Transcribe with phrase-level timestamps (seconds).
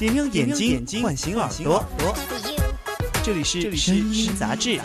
[0.00, 1.84] 点亮眼睛，眼睛唤醒耳朵。
[3.22, 4.80] 这里是声音杂志。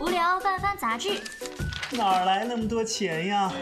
[0.00, 1.20] 无聊翻翻杂志，
[1.90, 3.52] 哪来那么多钱呀？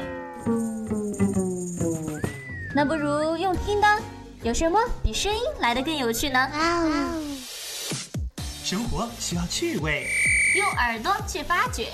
[2.72, 4.03] 那不如用听的，
[4.44, 6.49] 有什么比声音来的更有趣呢？
[8.62, 10.06] 生活需要趣味，
[10.56, 11.88] 用耳朵去发掘，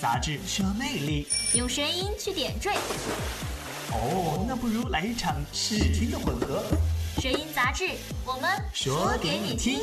[0.00, 2.70] 杂志需要魅力，用声音去点缀。
[3.92, 6.62] 哦，那不如来一场视听的混合。
[7.20, 7.90] 声音杂志，
[8.24, 9.80] 我们说给你听。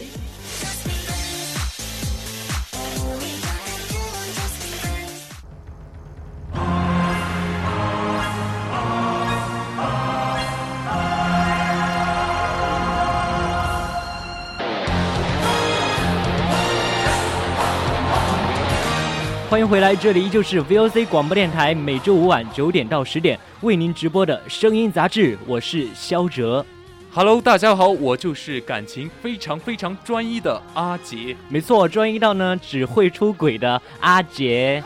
[19.56, 26.66] 欢迎回来，这里依旧是 VOC 广播电台，每周五晚九点到十点为您直播的声音杂志，我是肖哲。
[27.10, 31.38] Hello，大家好，我就是感情非常非常专一的阿杰。
[31.48, 34.84] 没错，专一到呢只会出轨的阿杰。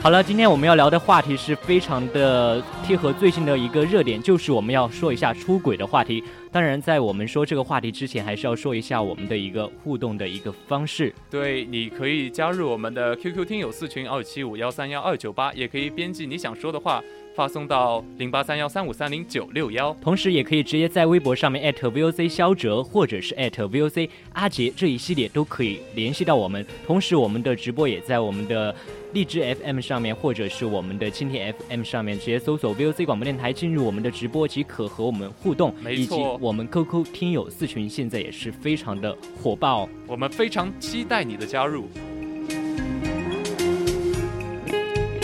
[0.00, 6.22] 好了，今天我们要聊的话题是非常的贴合最近的一个热点，就是我们要说一下出轨的话题。
[6.52, 11.10] 当然，在我们说这个话题之前，还是要说一下我们的一个互动的一个方式。
[11.30, 17.02] 对，你可以加入我们的 QQ 听友四群二七五幺三幺二九八，也可以编辑你想说的话，
[17.34, 19.96] 发送到零八三幺三五三零九六幺。
[20.00, 26.64] 同时，也可以直接在微博上面 @VOC 肖哲，或者是 @VOC 阿杰这一系列都可以联系到我们。
[26.86, 28.74] 同时，我们的直播也在我们的
[29.12, 35.74] 荔枝 FM 上面，或者是我们的蜻蜓 FM 上面，直接搜索 VOC 广播电台进入我们的直播即可和我们互动。
[35.82, 39.88] 没以及错我们 QQ 听友四群现在也是非常的火爆。
[40.06, 41.88] 我们非常期待你的加入。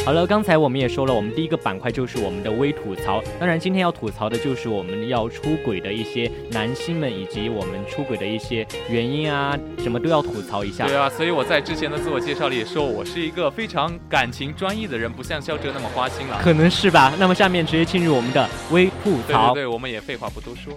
[0.08, 3.22] 好了，刚才我们也说了，我们第一个板块就是我们的微吐槽。
[3.38, 10.86] 当然，今天要吐槽的就是我们要出轨的一些男星们，以及我们出轨的一些原因啊，什么都要吐槽一下。
[10.86, 16.40] 对啊，所以我在之前的自我介绍里也说，我是一个非常感情专一的人，不像肖哲那么花心了。
[16.42, 17.12] 可能是吧。
[17.18, 19.52] 那么下面直接进入我们的微吐槽。
[19.52, 20.72] 对对对，我们也废话不多说。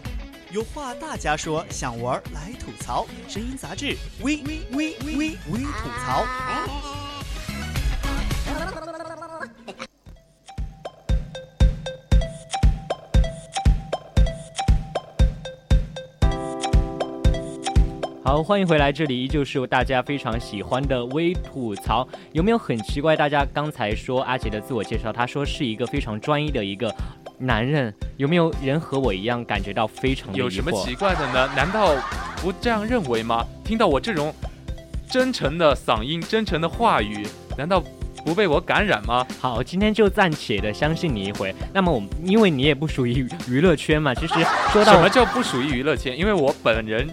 [0.52, 3.08] 有话大家说，想玩来吐槽。
[3.30, 5.18] 声音杂志，微微微微
[5.54, 6.26] 微吐槽。
[18.32, 22.08] 好，欢迎回来，这里依旧是大家非常喜欢的微吐槽。
[22.32, 23.14] 有没有很奇怪？
[23.14, 26.90] 大家刚才说阿杰的自我介绍，他说是一个非常专一的一个
[27.38, 31.50] 男人，有没有人和我一样感觉到非常的有什么奇怪的呢？
[31.58, 31.94] 难道
[32.38, 33.46] 不这样认为吗？
[33.66, 34.34] 听到我这种
[35.10, 37.28] 真诚的嗓音、真诚的话语，
[37.58, 37.84] 难道
[38.24, 39.28] 不被我感染吗？
[39.42, 41.54] 好，今天就暂且的相信你一回。
[41.74, 44.36] 那么我们，因为你也不属于娱乐圈嘛，其实
[44.72, 46.18] 说到什么叫不属于娱乐圈？
[46.18, 47.06] 因为我本人，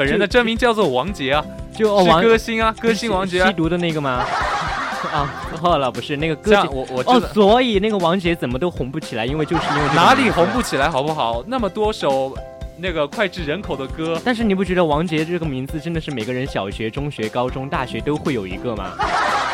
[0.00, 1.44] 本人的真名叫做王杰啊，
[1.76, 3.52] 就哦王歌星啊，歌星王杰啊吸。
[3.52, 4.24] 毒的那个吗？
[5.12, 5.28] 啊，
[5.58, 6.70] 错了，不是那个歌星。
[6.72, 11.44] 我我知哦，所以那个王杰怎么都红不起来，因为就是因为哪里红不起来好不好？
[11.46, 12.34] 那么多首
[12.78, 18.92] 那个脍炙人口的歌，但是你不觉得王杰这个名字真的是每个人小学、中学、高中、大学都会有一个吗？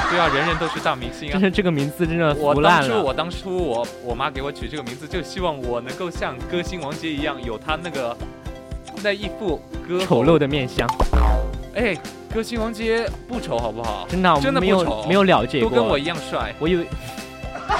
[0.09, 1.33] 对啊，人人都是大明星啊。
[1.33, 2.55] 真的这个名字真的我。
[2.63, 8.17] 当初我当初我我妈给我取这个名字，就希望我能够像歌星王杰一样，有他那个
[9.07, 10.85] 那一副歌丑陋的面相，
[11.77, 11.97] 哎，
[12.35, 14.05] 歌星王杰不丑好不好？
[14.09, 15.71] 真的我真的没有不丑没有了解过。
[15.71, 16.53] 都跟我一样帅。
[16.59, 16.85] 我以为。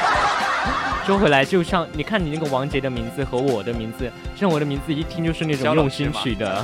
[1.05, 6.63] 说回来，就像你看你那个王杰的名字和我的名字，像我的名字一听就是那种用心取的。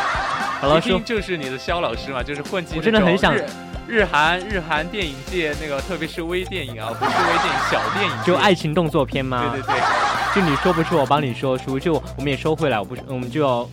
[0.58, 3.44] 好了，说一听就是你的肖老师嘛，就是混迹我真的很想日
[3.86, 9.50] 日韩日韩电影界那个，特别是微电影啊， 不是微电影，小电影就爱情动作片吗？
[9.52, 9.80] 对对对，
[10.34, 11.78] 就你说不出，我帮你说出。
[11.78, 13.68] 就我们也收回来，我不是，我们就要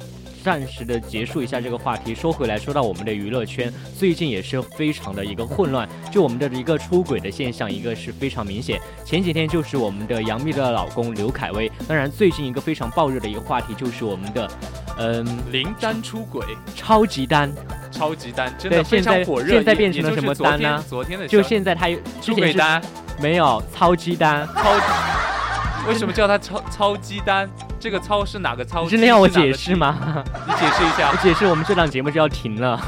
[0.45, 2.13] 暂时的结束一下这个话题。
[2.13, 5.89] 说回来，说到我们的娱乐圈，最近也是非常的一个混乱。
[6.11, 8.79] 就我们的一个出轨的现象，一个是非常明显。
[9.03, 14.47] 前几天就是我们的杨幂的老公刘恺威，当然最近一个非常爆热的一个话题就是我们的，
[14.99, 16.45] 嗯，林丹出轨，
[16.75, 17.51] 超级丹。
[17.91, 19.53] 超级丹真对的非常现在火热。
[19.53, 22.81] 现在变成了什么丹呢昨天的就现在他之前是出轨丹，
[23.21, 24.77] 没有超级丹，超
[25.87, 27.47] 为什么叫它超超鸡丹？
[27.79, 28.83] 这个超是哪个超？
[28.83, 30.23] 你真的要我解释吗？
[30.47, 31.17] 你解释一下我。
[31.21, 32.79] 解释，我们这档节目就要停了。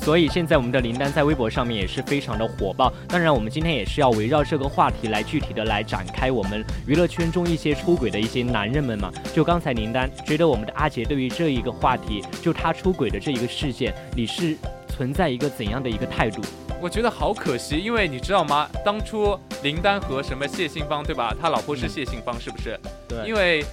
[0.00, 2.92] 所以现在我们的林丹在微博上面也是非常的火爆。
[3.06, 9.08] 当然，我们今天也是要围绕这个话题来具体的来展开我们娱乐圈中一些出轨的一些男人们嘛。
[9.32, 14.56] 就刚才林丹觉得我们的阿杰对于这一个话题，就他出轨的这一个事件，你是
[14.88, 16.42] 存在一个怎样的一个态度？
[16.82, 18.68] 我觉得好可惜，因为你知道吗？
[18.84, 21.32] 当初林丹和什么谢杏芳对吧？
[21.40, 22.76] 他老婆是谢杏芳，是不是？
[23.08, 23.64] 对因为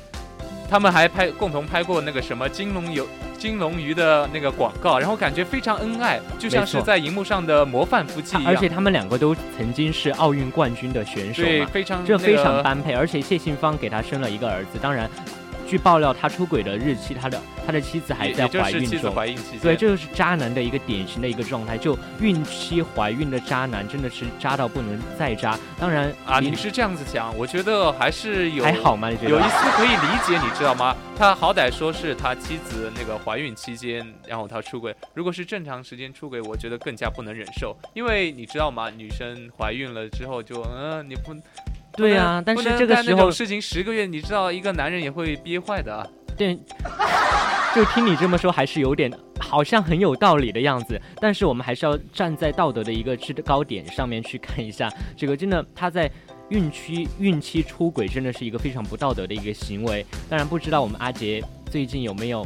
[0.69, 8.53] 他们还拍共同拍过那个什么金龙游金龙鱼的那个广告，然后感觉非常恩爱，就像是在荧幕上的模范夫妻一样。
[8.53, 12.93] 而且他们两个都曾经是奥运冠军的选手对，非常这非常那个般配。
[12.93, 15.09] 而且谢杏芳给他生了一个儿子，当然，
[15.69, 19.13] 据爆料他出轨的日期，他的他的妻子还在怀孕中。
[19.13, 19.59] 怀孕期间。
[19.61, 25.57] 对，这就是渣男的一个典型的一个状态，就孕期怀孕的渣男真的是渣到不能再渣。
[25.79, 29.09] 当然啊，你你是这样子想，我觉得还是有还好吗？
[29.09, 29.29] 你觉得？
[29.29, 30.95] 有一丝可以理解，你知道吗？
[31.15, 34.95] 他好歹说是他妻子那个怀孕期间，然后他出轨。
[35.13, 38.89] 如果是正常时间出轨，我觉得更加不能忍受，因为你知道吗？
[38.89, 41.35] 女生怀孕了之后就嗯，你不
[41.99, 46.07] 对啊，但是这个时候事情十个月，你知道一个男人也会憋坏的啊。
[46.37, 46.57] 对，
[47.75, 50.99] 就听你这么说，还是有点好像很有道理的样子。
[51.19, 56.09] 但是我们还是要站在道德的一个制高点上面去看一下，这个真的他在
[56.49, 60.05] 孕期孕期出轨，真的是一个非常不道德的一个行为。
[60.29, 62.45] 当然不知道我们阿杰最近有没有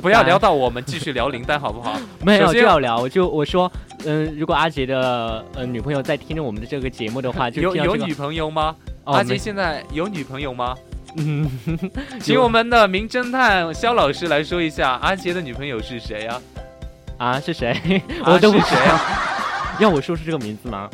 [0.00, 1.94] 不要聊到我们，继续聊林丹好不好？
[2.22, 3.70] 没有就要聊，我就我说，
[4.04, 8.74] 嗯、如果阿杰的呃女朋友在听着我们的这个节目的话， 就这个有有女朋友吗？
[9.04, 10.76] 哦阿杰现在有女朋友吗？
[11.16, 11.50] 嗯，
[12.20, 16.42] 请我们的名侦探肖老师来说一下，阿杰的女朋友是谁啊？
[17.16, 17.72] 啊是谁？
[18.22, 19.00] 啊 我是谁啊？
[19.80, 20.88] 要我说出这个名字吗？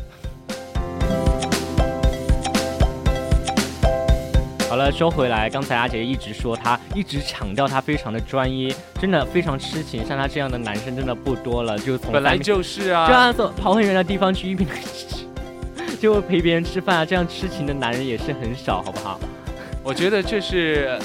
[4.74, 11.78] 好了，说回来，刚才阿杰一直说他一直强调他非常的专一，真的非常痴情，像他这样的男生真的不多了。
[11.78, 13.08] 就从本来就是这啊。
[13.08, 14.68] 样走跑很远的地方去一边
[16.00, 19.20] 就陪别人吃饭啊，这样痴情的男人也是很少，好不好？
[19.84, 20.98] 我觉得这是，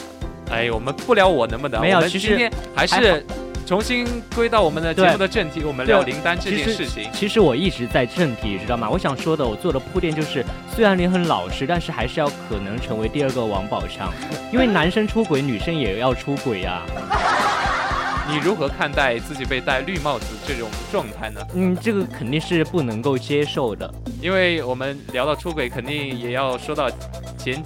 [0.49, 3.23] 哎，我们不聊我能不能，没有其实还是
[3.69, 4.03] 重新
[4.35, 7.07] 归到我们的节目的正题，我们聊林丹这件事情。
[7.13, 8.89] 其实我一直在正题，知道吗？
[8.89, 10.43] 我想说的，我做的铺垫就是，
[10.75, 14.11] 虽然你很老实，但是还是要可能成为第二个王宝强，
[14.51, 16.81] 因为男生出轨，女生也要出轨啊。
[18.27, 21.39] 你如何看待自己被戴绿帽子这种状态呢？
[21.53, 23.93] 嗯，这个肯定是不能够接受的。
[24.19, 26.89] 因为我们聊到出轨，肯定也要说到
[27.37, 27.61] 前，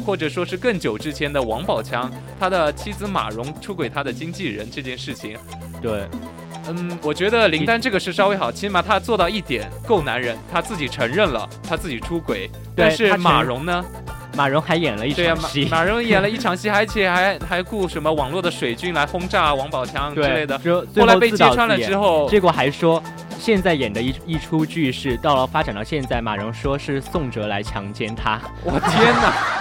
[0.00, 5.36] 或者说是更久之前的王宝强，他的妻子马蓉出轨他的经纪人这件事情。
[5.80, 6.06] 对，
[6.68, 12.50] 嗯，我觉得林丹这个是稍微好，起码他做到一点够男人，他自己承认了他自己出轨。
[12.74, 13.84] 但是马蓉呢？
[14.36, 20.56] 马蓉还演了一场戏，马马蓉演了一场戏，而且 还还雇什么网络的水军来轰炸王宝强之类的。
[20.96, 23.02] 后来被揭穿了之，后，结果还说
[23.40, 29.59] 现在演的一一出剧是到了发展到现在，马蓉说是宋哲来强奸她，我天哪！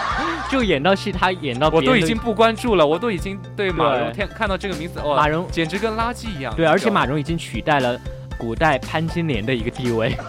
[0.52, 6.54] 就演到戏他演到我都已经不关注了，我都已经对马蓉对天看到这个名字，哦，马蓉简直跟垃圾一样。
[6.56, 8.00] 对，而且马蓉已经取代了
[8.38, 10.16] 古代潘金莲的一个地位。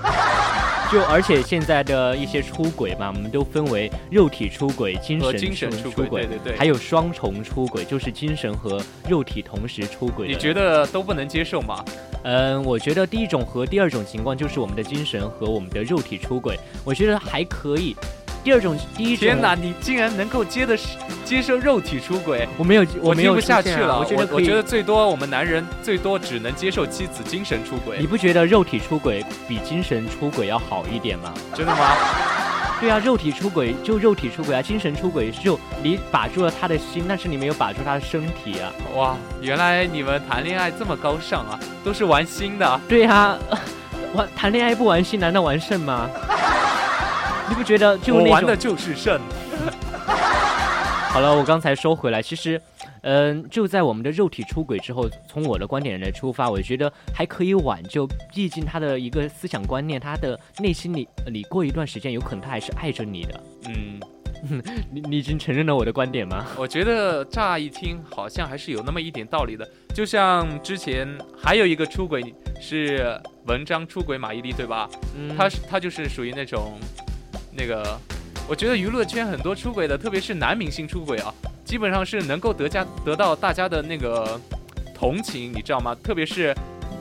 [0.90, 6.58] 就而且现在的一些出轨嘛，我们都分为肉体出轨、精神和精神出出轨，对对对。
[6.58, 10.26] 还有双重出轨，就是精神和肉体同时出轨。
[10.26, 11.84] 你觉得都不能接受吗？
[12.24, 17.94] 嗯，我觉得第一种和第二种情况就是我们的精神和我们的肉体出轨，我觉得还可以。
[18.42, 20.78] 第二种，第一种，天哪，你竟然能够接的
[21.24, 23.98] 接受肉体出轨，我没有，我没有听不下去了。
[23.98, 31.32] 我我觉得最多我们男人最多只能接受妻子精神出轨你，不觉得肉体出轨比精神出轨要好一点吗？
[31.54, 31.94] 真的吗？
[32.80, 38.72] 对啊，肉体出轨就肉体出轨啊，精神出轨就你把住了他的心，但是你没有把住他的身体啊。
[38.96, 42.80] 哇，原来你们谈恋爱这么高尚啊，都是玩心的啊。
[42.88, 43.38] 对啊，
[44.14, 46.08] 玩谈恋爱不玩心，难道玩肾吗？
[47.50, 49.20] 你不觉得就那种我玩的就是肾。
[51.10, 52.60] 好了，我刚才说回来，其实，
[53.02, 58.08] 嗯、就在我们的肉体出轨之后，从我的观点来出发，我觉得还可以挽救。
[58.32, 63.40] 毕竟他的一个思想观念，他的内心里你过一段时间，有可能他还是爱着你的。
[63.66, 66.46] 嗯，你你已经承认了我的观点吗？
[66.56, 69.68] 我觉得乍一听好像还是有那么一点道理的。
[69.92, 72.22] 就像之前还有一个出轨
[72.60, 74.88] 是文章出轨马伊琍，对吧？
[75.18, 76.78] 嗯他是他就是属于那种
[77.60, 78.00] 那个，
[78.48, 84.40] 我觉得娱乐圈很多出轨的，特别是男明星出轨啊，基本上是能够得加得到大家的那个
[84.94, 85.94] 同情，你知道吗？
[86.02, 86.56] 特别是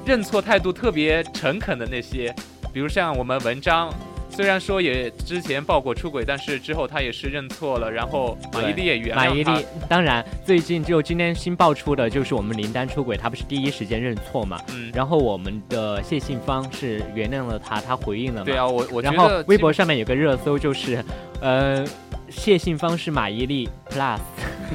[0.05, 2.35] 认错态度特别诚恳的那些，
[2.73, 3.89] 比如像我们文章。
[4.29, 14.59] 虽然说也之前爆过出轨，但是之后他也是认错了，然后马伊琍也原谅他马伊琍。，当然最近就今天新爆出的就是我们林丹出轨，他不是第一时间认错嘛？
[14.71, 18.45] 嗯，然后我们的谢杏芳是原谅了他，他回应了嘛？
[18.45, 21.03] 对啊，我我觉然后得微博上面有个热搜就是，
[21.41, 21.85] 呃，
[22.29, 24.19] 谢杏芳是马伊琍 Plus。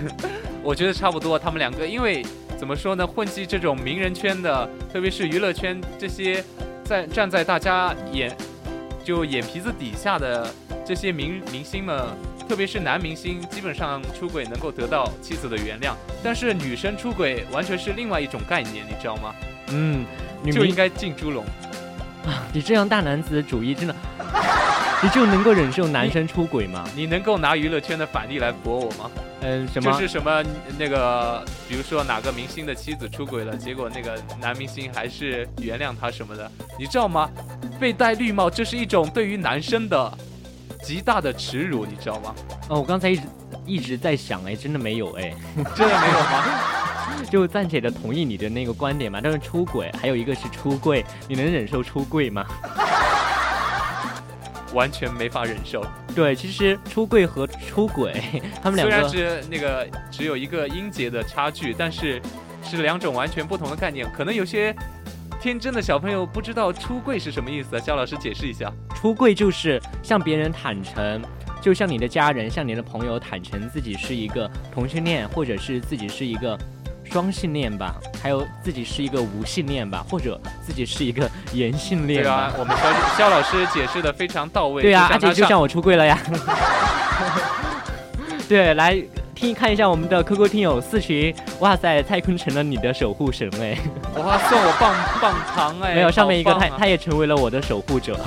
[0.62, 2.24] 我觉得差不多，他们两个，因为
[2.58, 6.42] 怎么说呢，混迹这种名人圈的，特别是娱乐圈这些，
[6.84, 8.34] 在站在大家眼
[9.04, 10.50] 就眼皮子底下的
[10.84, 12.02] 这些明明星们，
[12.48, 15.92] 特别是男明星，基本上出轨能够得到妻子的原谅，
[16.22, 19.34] 但是女生出轨完全是另外一种概念，你知道吗？
[19.68, 20.04] 嗯，
[20.50, 21.44] 就应该进猪笼。
[22.24, 23.94] 啊 你这样大男子主义真的，
[25.04, 26.82] 你就能够忍受男生出轨吗？
[26.96, 29.10] 你能够拿娱乐圈的反例来驳我吗？
[29.42, 29.92] 嗯，什么？
[29.92, 30.42] 就是什么
[30.78, 37.28] 那个，比如说哪个明星的妻子出轨了，结果那个男明星还是原谅他什么的，你知道吗？
[37.78, 40.10] 被戴绿帽，这是一种对于男生的
[40.82, 42.34] 极大的耻辱，你知道吗？
[42.70, 43.22] 哦，我刚才一直
[43.66, 45.34] 一直在想，哎，真的没有，哎，
[45.76, 46.44] 真的没有吗？
[47.30, 49.20] 就暂且的同意你的那个观点嘛。
[49.22, 52.46] 但是出轨，还有一个是出柜，你能忍受出柜吗？
[54.74, 55.82] 完全没法忍受。
[56.14, 58.12] 对，其实出柜和出轨，
[58.62, 62.20] 他们两虽然是那个只有一个音节的差距，但是
[62.62, 64.06] 是两种完全不同的概念。
[64.12, 64.74] 可能有些
[65.40, 68.70] 天真的小朋友不知道出柜是什么意思，肖老师解释一下。
[68.94, 71.22] 出柜就是向别人坦诚，
[71.60, 76.58] 就像你的家人、向你的朋友坦诚自己是一个同性恋，或者是自己是一个
[77.14, 82.28] 双性恋吧，还有自己是一个无性恋吧，或者自己是一个严性恋吧。
[82.28, 82.82] 对啊，我们肖
[83.16, 84.82] 肖老师解释的非常到位。
[84.82, 86.18] 对啊，阿就像他上姐就像我出柜了呀。
[88.48, 89.00] 对，来
[89.32, 93.78] 听看一下我们的 QQ 听友四群，哇塞，蔡坤成了你的守护神哎，
[94.16, 94.92] 哇，送我棒
[95.22, 98.18] 棒糖哎，没有上面一个他啊他也成为了我的守护者，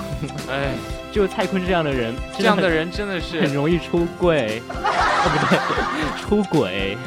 [0.50, 0.70] 哎，
[1.12, 5.60] 就蔡坤这样的人，这样的人真的是很容易出柜，哦不对，
[6.22, 6.98] 出轨。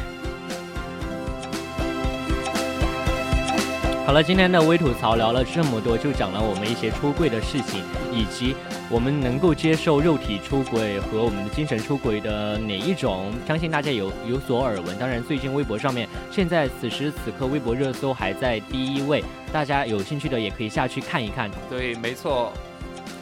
[4.03, 7.81] 好了，今天的微吐槽聊了这么多，就讲了我们一些出柜的事情，
[8.11, 8.55] 以及
[8.89, 14.97] 我们能够接受肉体出轨和我们的精神出轨的哪一种，相信大家有有所耳闻。
[14.97, 21.49] 当然，最近微博上面，现在此时此刻微博热搜还在第一位，大家有兴趣的也可以下去看一看。
[21.69, 22.51] 对，没错。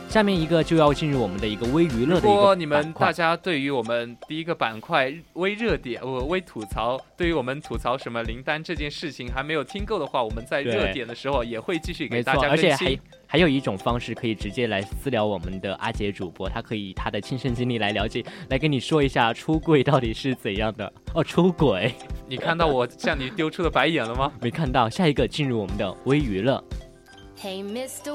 [0.10, 13.00] 下面一个就要进入我们的一个微娱乐如的一个果你们大家对于我们第一个板块微热点，呃，微吐槽，对于我们吐槽什么林丹这件事情还没有听够的话，我们在热点的时候也会继续给，大家更而且还新。
[13.28, 21.24] 还有一种方式可以直接来私聊我们的阿杰主播，他可以以他的亲身经历来了解，来跟你说一下出柜到底是怎样的哦。
[21.24, 21.94] 出轨
[22.28, 24.32] 你看到我向你丢出的白眼了吗？
[24.42, 26.63] 没看到，下一个进入我们的微娱乐。
[27.39, 28.12] Hey, Mr.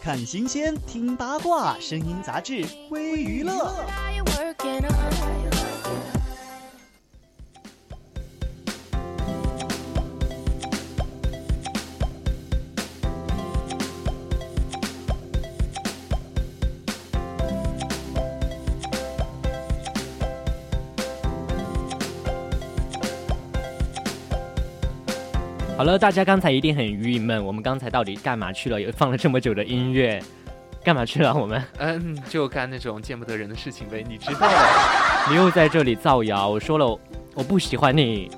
[0.00, 3.74] 看新鲜，听八卦，声音杂志，微娱乐。
[25.98, 28.80] 大家刚才一定很郁闷，我们刚才到底干嘛去了？
[28.80, 30.22] 又放了这么久的音乐，
[30.84, 31.34] 干嘛去了？
[31.34, 34.56] 我们嗯，就干那种见不得人的事情呗，你知道的。
[35.28, 36.86] 你又在这里造谣，我说了
[37.34, 38.30] 我不喜欢你，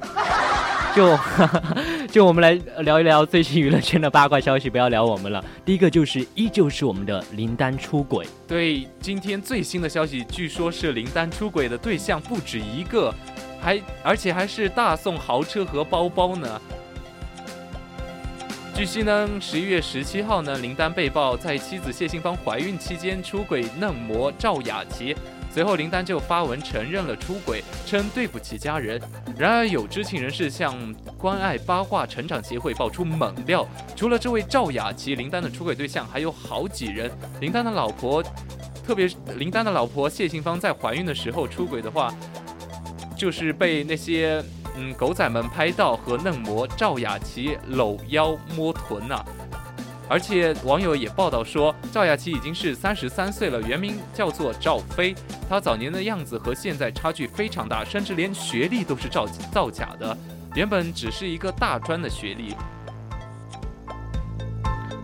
[0.97, 1.19] 就
[2.11, 2.53] 就我们来
[2.83, 5.45] 聊一聊最新娱乐圈的八卦消息，不要聊我们了。
[5.65, 13.15] 第一个就是依旧是我们的林丹出轨，对，今天最新的消息，据说是林丹出轨的对象不止一个，
[13.61, 16.61] 还而且还是大送豪车和包包呢。
[18.81, 25.15] 据悉呢，十一月十七号呢，林丹被曝在妻子谢杏芳怀孕期间出轨嫩模赵雅琪，
[25.53, 28.99] 随后林丹就发文承认了出轨，称对不起家人。
[29.37, 30.75] 然而有知情人士向
[31.19, 37.11] 关爱八卦成长协会爆出猛料，除了这位赵雅琪，林丹的出轨对象还有好几人。
[37.39, 38.25] 林丹的老婆，
[38.83, 42.11] 特别是林丹的老婆谢杏芳在怀孕的时候出轨的话，
[43.21, 44.43] 就是被那些
[44.79, 49.23] 嗯狗仔们拍到和嫩模赵雅琪搂腰摸臀呐、
[50.09, 55.15] 而且网友也报道说，赵雅琪已经是三十三岁了，原名叫做赵飞。
[55.51, 60.17] 她早年的样子和现在差距非常大，甚至连学历都是造造假的。
[60.55, 62.55] 原本只是一个大专的学历，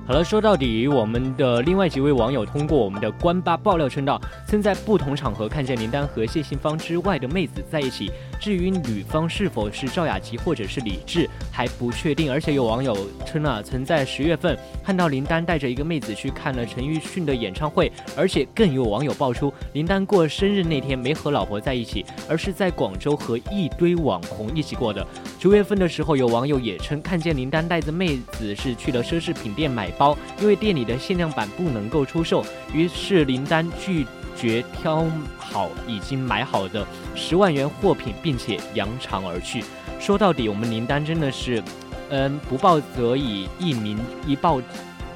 [0.06, 8.12] 好了，说到底，我们的另外几位网友通过我们的官吧爆料称道，曾在不同场合看见林丹和谢杏芳之外的妹子在一起。
[8.40, 12.30] 至于女方是否是赵雅琪或者是李智，还不确定。
[12.30, 25.06] 而且有网友称啊，曾在十月份看到林丹带着一个妹子去看了陈奕迅的演唱会，而且更有网友爆出，林丹过生日那天没和老婆在一起，而是在广州和一堆网红一起过的。
[25.38, 35.04] 九月份的时候，有网友也称看见林丹带着妹子是去了奢侈品店买包，因为店里的限量版不能够出售，于是林丹拒绝挑
[35.50, 39.64] 好已经买好的十万元货品，并且扬长而去。
[40.00, 41.62] 说到底，我们林丹真的是，
[42.10, 44.60] 嗯，不报则已，一鸣一报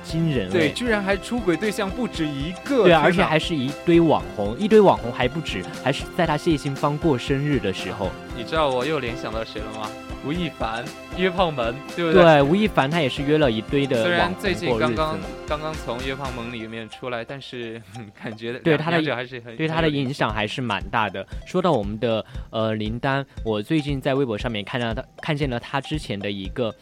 [0.03, 8.11] 惊人对，哎居然还出轨对象不止一个，对啊，而且还是一堆网红，一堆网红还不止，还是在他谢杏芳过生日的时候。
[8.37, 9.91] 你知道我又联想到谁了吗？
[10.27, 10.85] 吴亦凡、
[11.17, 12.23] 约炮门，对不对？
[12.23, 17.81] 对，吴亦凡他也是约了一堆的虽然最近刚刚刚刚从约炮门里面出来，但是
[18.23, 21.27] 感觉对他的还是很 对他的影响还是蛮大的。
[21.47, 26.75] 说到我们的呃林丹，我最近在微博上面看到他看见了他之前的一个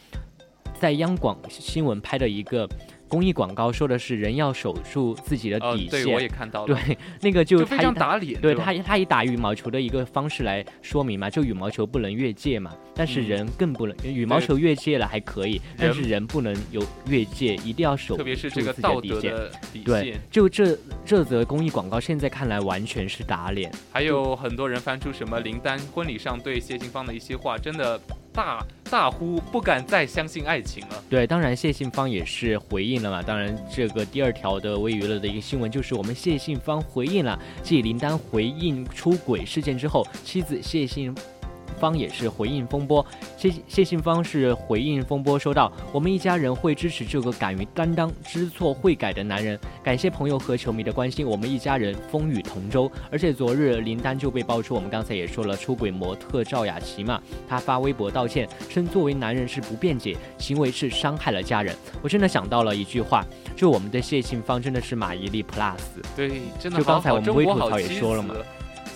[0.80, 2.68] 在央广新闻拍的一个
[3.08, 6.20] 公益广告，说的是人要守住自己的哦，底对，我线。
[6.20, 19.30] 也看到了，对， 那个就他打脸，对他，他以打羽毛球的一个方式来说明嘛，就羽毛球不能越界嘛，但是嗯人更不能，羽毛球越界了还可以，但是人不能有越界，一定要守特别是住这个自己的底线。
[19.32, 23.70] 道德的底对线，就这这则公益广告，现在看来完全是打脸。
[23.92, 27.98] 还有很多人翻出什么林丹婚礼上对谢杏芳的一些话，真的
[28.32, 31.02] 大大呼不敢再相信爱情了。
[31.08, 33.22] 对，当然谢杏芳也是回应了嘛。
[33.22, 41.14] 当然，这个第二条的微娱乐的一个新闻就是我们谢杏芳回应了，继林丹回应出轨事件之后，妻子谢杏。
[41.78, 43.04] 芳也是回应风波，
[43.36, 49.58] 谢谢杏芳是回应风波说道：“我们一家人会支持这个敢于担当、知错会改的男人。
[49.82, 52.90] 感谢朋友和球迷的关心，我们一家人风雨同舟。
[53.10, 61.74] 而且昨日林丹就被爆出，我们刚才也说了，出轨模特赵雅琪嘛，他发微博道歉，称作为男人是不辩解，行为是伤害了家人。
[62.02, 63.24] 我真的想到了一句话，
[63.56, 65.78] 就我们的谢杏芳真的是马伊琍 plus。
[66.16, 68.44] 对，真的就刚才我们微吐槽也说了嘛子，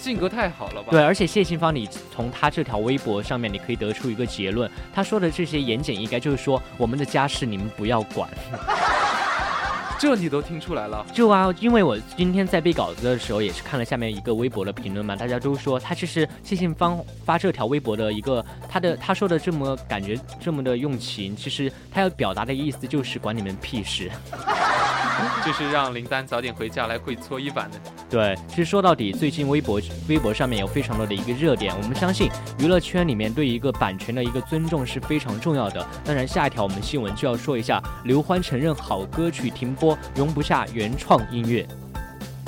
[0.02, 0.88] 性格太好了吧？
[0.90, 8.28] 对，而且谢杏芳，你从她这条微博上面，你可以得出一个结论，她说的这些言简意赅，就是说我们的家事你们不要管。
[10.00, 11.06] 这你都听出来了。
[11.12, 24.10] 就啊，因为我今天在背稿子的时候，也是看了下面一个微博的评论嘛，大家都说他其实谢杏芳发这条微博的一个他的他说的这么感觉这么的用情，其实他要表达的意思就是管你们屁事。
[25.46, 27.78] 就是让林丹早点回家来跪搓衣板的。
[28.12, 35.82] 对，其实说到底，最近微博微博上面有非常多的一个热点，我们相信娱乐圈里面对一个版权的一个尊重是非常重要的。
[36.04, 41.66] 当然，下一条我们新闻就要说一下，刘欢承认好歌曲停播，容不下原创音乐。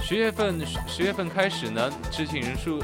[0.03, 2.79] 十月份十月份开始呢，知情人数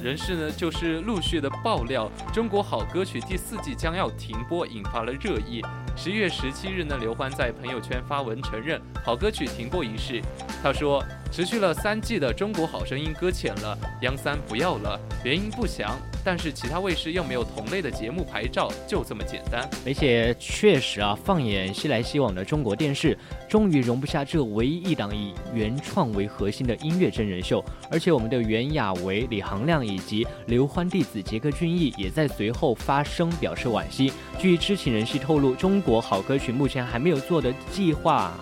[0.00, 5.60] 人士呢就是陆续的爆料，《中国好歌曲》第四季将要停播，引发了热议。
[5.96, 10.22] 十一月十七日呢，刘欢在朋友圈发文承认好歌曲停播一事。
[10.62, 19.66] 他说，持续了三季的《中国好声音》搁浅了，央三不要了，原因不详，但是其他卫视又没有同类的节目牌照，就这么简单。
[19.86, 23.16] 而且确实啊，放眼西来西往的中国电视，
[23.48, 27.64] 终于容不下这唯一一档以原创为核心的音乐真人秀。
[27.90, 34.12] 而且我们的袁娅维、李行亮以及刘欢弟子杰克隽逸也在随后发声表示惋惜。
[34.36, 38.34] 据知情人士透露，中国好歌曲目前还没有做的计划。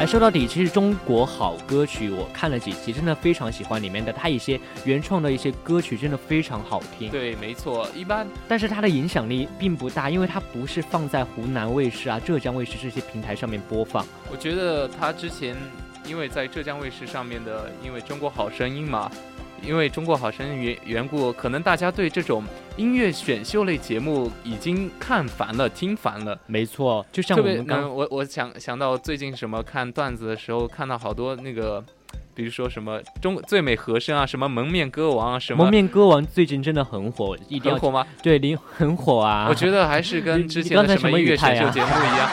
[0.00, 7.10] 哎，说到底，其实中国好歌曲我看了几期，真的非常喜欢里面的它一些原创的一些歌曲，真的非常好听。
[7.10, 14.06] 对，没错，一般但是它的影响力并不大，因为它不是放在湖南卫视啊、浙江卫视这些平台上面播放。
[14.32, 15.54] 我觉得他之前
[16.06, 19.12] 因为在浙江卫视上面的，因为《中国好声音》嘛，
[19.62, 22.42] 因为《中国好声音》缘缘故，可能大家对这种
[22.76, 26.38] 音乐选秀类节目已经看烦了、听烦了。
[26.46, 31.84] 没错，就像，我们刚、嗯，我我想想到最近什么看段子的时候，看到好多那个，
[32.34, 38.06] 比如说什么中最美和声啊，什么蒙面歌王啊，什么蒙面歌王最近真的很火，一定要很火吗？
[38.22, 39.46] 对，林很火啊。
[39.48, 42.30] 我觉得还是跟之前的什么音乐选秀节目一样。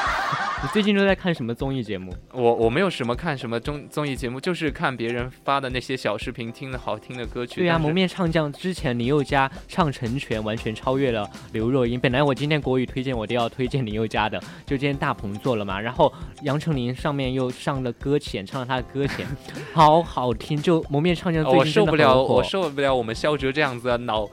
[0.63, 2.11] 你最近都在看什么综艺节目？
[2.33, 7.61] 我我没有什么看什么综综艺节目，就是看别人发的那些小视频，听的好听的歌曲。
[7.61, 11.99] 对呀、蒙面唱将之前林宥嘉唱《成全》完全超越了刘若英。
[11.99, 19.27] 本来我今天国语推荐我都要推荐林宥嘉的，就今天大鹏做了嘛，然后杨丞琳上面又上了搁浅，唱了他的搁浅，
[19.73, 20.59] 好好听。
[20.59, 24.27] 就蒙面唱将最近真的受不了，我受不了我们肖哲这样子啊，脑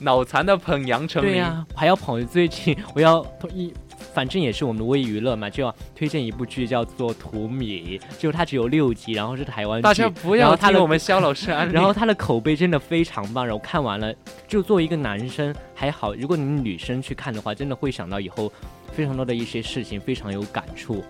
[0.00, 1.30] 脑残的捧杨丞琳。
[1.30, 3.72] 对呀、还要捧最近我要一，
[4.12, 11.72] 反正也是我们的微娱乐嘛，就要推荐一部剧叫做《图米》，就它只有六集，然后是台湾剧，大家不要然后他的听我们肖老师安利。
[11.74, 14.14] 然后它的口碑真的非常棒，然后看完了，
[14.48, 18.52] 就作为一个男生还好，如果你女生去看的话，真的会想到以后
[18.92, 21.04] 非常多的一些事情，非常有感触。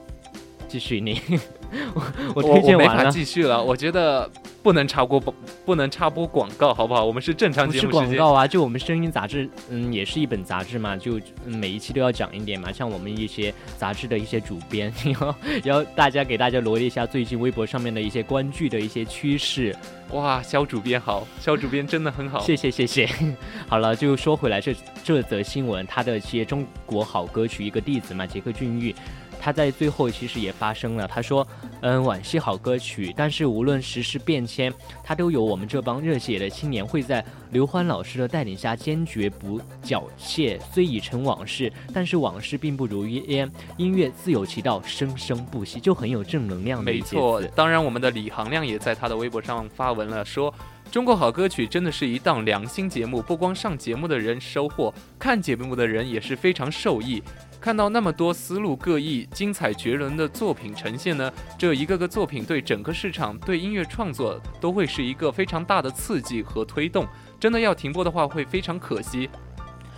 [0.71, 1.21] 继续你，
[1.93, 2.03] 我
[2.37, 3.05] 我推我没法。
[3.11, 4.31] 继续了，我觉得
[4.63, 5.35] 不能插播不
[5.67, 7.05] 不能插播广告，好不好？
[7.05, 7.91] 我们是正常节目时间。
[7.91, 12.71] 广告啊，就我们声音杂志，嗯，也是一本杂志嘛，就、嗯每一期都要讲一点嘛。
[12.71, 19.75] 像我们一些杂志的一些主编， 然后然后大家给大家罗列一下最近微博上面的一些关注的一些趋势。
[20.13, 22.41] 哇，肖主编好，肖主编真的很好。
[22.41, 23.09] 谢谢谢谢。
[23.67, 28.95] 好了，就说回来这这则新闻，他的一些中国好歌曲一个弟子嘛，杰克俊逸。
[29.41, 31.47] 他在最后其实也发声了，他说
[31.81, 34.73] ：“嗯，惋惜好歌曲，但是无论时事变迁，
[35.03, 40.61] 他都有我们这帮热血的青年会在刘欢老师的带领下坚决不缴械。
[40.73, 46.85] 虽已成往事，但是往事并不如烟，音乐自有其道，生生不息，就很有正能量。
[46.85, 50.53] 没错，当然我们的李行亮也在他的微博上发文了，说。”
[50.91, 57.23] 中国好歌曲真的是一档良心节目，不光上节目的人收获，看节目的人也是非常受益。
[57.61, 67.07] 看到那么多思路各异、精彩绝伦的作品呈现呢，这一个个作品对整个市场、对音乐创作都会是一个非常大的刺激和推动。
[67.39, 69.29] 真的要停播的话，会非常可惜。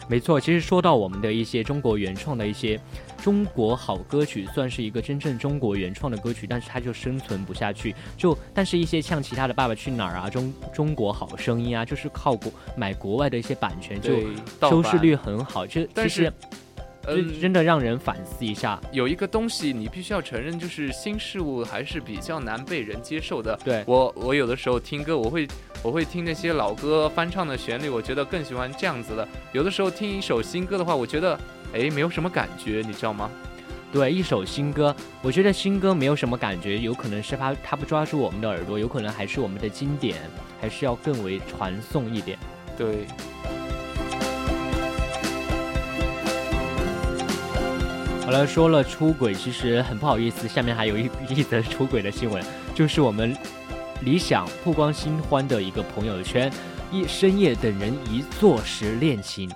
[0.08, 2.78] 没错，其实说到我们的一些中国原创的一些。
[3.22, 7.94] 中国好歌曲算是一个真正中国原创的歌曲，但是它就生存不下去。
[8.16, 14.12] 就但是一些像其他的《爸爸去哪儿》啊，中中国好声音啊，就是靠国买国外的一些版权，就
[14.60, 15.64] 收视率很好。
[15.64, 16.32] 就其实，
[17.06, 18.80] 嗯，真的让人反思一下。
[18.92, 23.58] 有一个东西你必须要承认，就是新事物还是比较难被人接受的。
[23.64, 25.46] 对我，我有的时候听歌，我会
[25.82, 29.26] 我会听那些老歌翻唱的旋律，我觉得更喜欢这样子的。
[29.52, 31.38] 有的时候听一首新歌的话，我觉得。
[31.74, 33.30] 哎，没有什么感觉，你知道吗？
[33.90, 40.18] 对，一首新歌，我觉得新歌没有什么感觉，有可能是它它不抓住我们的耳朵，有可能还是我们的经典，
[40.60, 42.38] 还是要更为传颂一点。
[42.76, 43.06] 对。
[48.32, 52.42] 好了，说了出轨，其实很不好意思，下面还有一一则出轨的新闻，
[52.74, 53.36] 就是我们
[54.06, 56.50] 理想曝光新欢的一个朋友圈，
[56.90, 59.50] 一深夜等人一坐时恋情。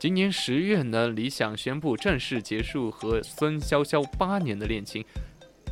[0.00, 5.04] 今年十月呢，李想宣布正式结束和孙潇潇八年的恋情，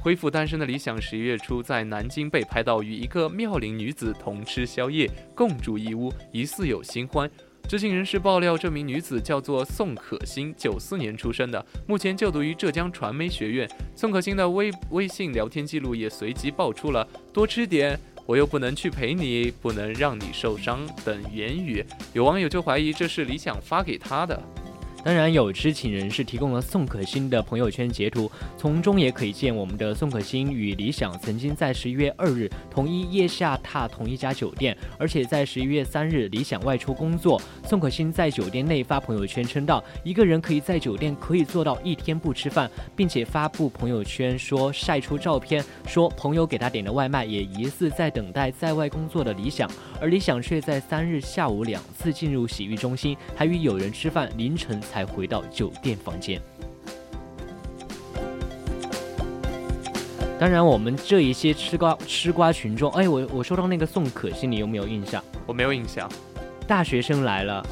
[0.02, 7.30] 恢复单身的李想十一月初在南京被拍到与一个妙龄女子同吃宵夜、共住一屋，疑似有新欢。
[7.66, 13.68] 知情人士爆料，这名女子叫做宋可欣，九四年出生的，目前就读于浙江传媒学院。
[13.96, 17.98] 宋可欣的微微信聊天记录也随即爆出了“多吃点”。
[18.27, 24.40] 我又不能去陪你，不能让你受伤等言语，有网友就怀疑这是李想发给她的。
[25.05, 37.38] 当然，有知情人士提供了宋可欣的朋友圈截图，从中也可以见我们的宋可欣与李想曾经在十一月二日同一夜下榻同一家酒店，而且在十一月三日李想外出工作，
[37.69, 54.81] 宋可欣在酒店内发朋友圈称道，一个人可以在酒店可以做到一天不吃饭，并且发布朋友圈说晒出照片，说朋友给他点的外卖也疑似在等待在外工作的李想，而李想却在三日下午两次进入洗浴中心，还与友人吃饭，凌晨。
[54.94, 56.40] 才回到酒店房间。
[60.38, 65.20] 当然，我们这一些吃瓜吃瓜群众，哎，我我说到那个宋可欣，你有没有印象？
[65.46, 66.09] 我没有印象。
[66.68, 67.66] 大学生来了。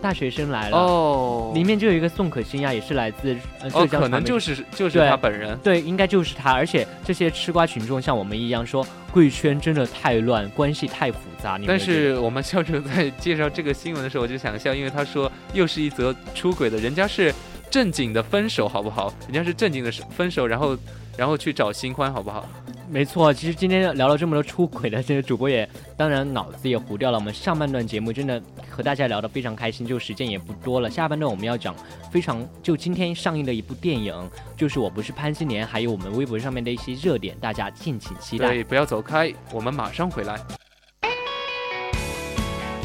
[0.00, 3.34] 大学生来了哦，里面就有一个宋可欣呀，也是来自
[3.68, 6.52] 浙江可能就是就是他本人，对，应该就是他。
[6.52, 8.86] 而且这些吃瓜群众像我们一样说，
[9.18, 11.58] 贵圈真的太乱，关系太复杂。
[11.66, 17.34] 但是我们笑哲在介绍这个新闻的时候，我就想笑，因为他说又是一则出轨的，人家是
[17.68, 19.12] 正经的分手，好不好？
[19.26, 20.78] 人家是正经的分手，然后
[21.16, 22.48] 然后去找新欢，好不好？
[22.90, 27.18] 没错，其实今天聊了这么多出轨的这些主播也，当然脑子也糊掉了。
[27.18, 30.90] 我们上半段节目真的和大家聊得非常开心，就时间也不多了。
[30.90, 31.74] 下半段我们要讲
[32.10, 34.14] 非常就今天上映的一部电影，
[34.56, 38.48] 就是我不是潘金莲，还有我们微博上面的一些热点，大家敬请期待。
[38.48, 40.38] 对，不要走开，我们马上回来。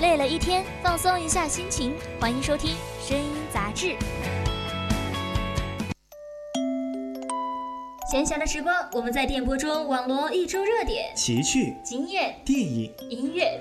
[0.02, 2.72] 累了一天，放松一下心情，欢迎收听
[3.10, 3.88] 《声音杂志》。
[8.14, 13.60] 闲暇的时光，我们在电波中网罗一周热点、奇趣、经验、电影、音乐。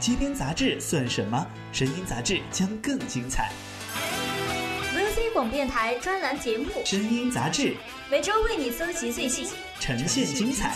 [0.00, 1.46] 街边杂志算什么？
[1.72, 3.52] 声音杂志将更精彩。
[4.92, 7.62] VOC 广播电台专栏节目《声音杂志》，
[8.10, 9.46] 每周为你搜集最新，
[9.78, 10.74] 呈现精彩。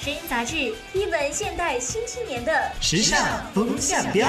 [0.00, 4.28] 声音杂志，一本现代新青年的时尚风向标。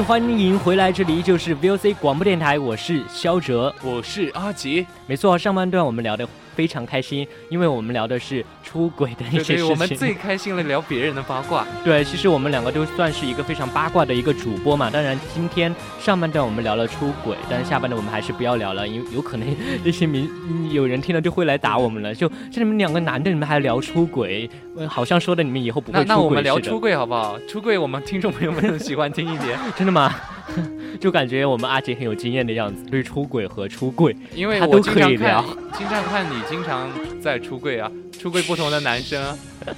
[0.00, 6.26] 欢迎回来，这里依旧是 VOC 广播电台，我是肖哲，我是阿杰，没错，上半段我们聊的。
[6.54, 9.68] 非常开心，因为我们聊的是出轨的一些事情。
[9.68, 11.66] 我们最开心了，聊别人的八卦。
[11.84, 14.90] 对，其实我们两个都算是一个非常八卦的一个主播嘛。
[14.90, 20.30] 当然，今天上半段我们聊了出轨，但是下半段我们还是不要聊了，因为有可能那些民
[20.72, 22.14] 有人听了就会来打我们了。
[22.14, 24.48] 就这你们两个男的，你们还聊出轨，
[24.88, 27.38] 好像说的你们以后不会出轨那那我们聊出轨好不好？
[27.48, 30.14] 出轨我们听众朋友们喜欢听一点， 真的吗？
[31.00, 39.38] 就感觉我们阿杰很有经验的样子，对出轨和出柜，因为他都我经常可以聊看，经常看你经常在出柜啊，出柜不同的男生啊。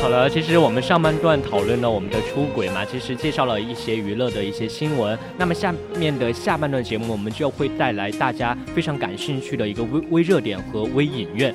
[0.00, 5.18] 好了，其实我们上半段讨论了我们的出轨嘛，其实介绍了一些娱乐的一些新闻。
[5.36, 11.52] 那么下面的下半段节目，我们就会带来大家非常感兴趣的一个微微热点和微影院。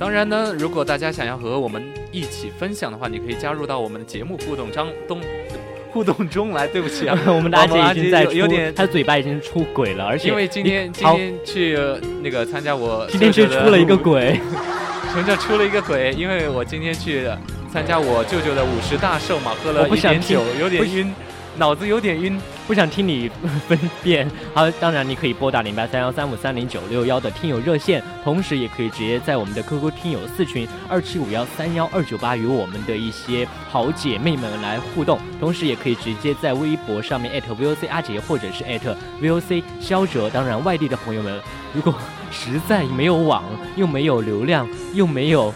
[0.00, 1.80] 当然呢，如果大家想要和我们
[2.12, 5.20] 一起分享的话，你可以加入到我们的节目互动张东
[5.90, 6.66] 互动中来。
[6.68, 14.38] 对不起啊， 我们的阿杰已经在出，有有点他嘴巴已经出轨了，而且因为今天今天去呃那个参加我今天舅舅出了一个鬼。
[15.12, 16.12] 什么叫出了一个鬼？
[16.12, 17.28] 因为我今天去
[17.70, 21.12] 参加我舅舅的五十大寿嘛，喝了一点酒，有点晕，
[21.56, 22.38] 脑子有点晕。
[22.66, 23.28] 不想听你
[23.68, 24.30] 分辨。
[24.54, 40.30] 好，当然你可以拨打零八三幺三五三零九六幺的听友热线，同时也可以直接在我们的 QQ 听友四群二七五幺三幺二九八与我们的一些好姐妹们来互动，同时也可以直接在微博上面艾特 VOC 阿杰或者是艾特 VOC 肖哲。
[40.30, 41.40] 当然，外地的朋友们，
[41.74, 41.94] 如果
[42.30, 43.42] 实在没有网，
[43.76, 45.52] 又没有流量，又没有。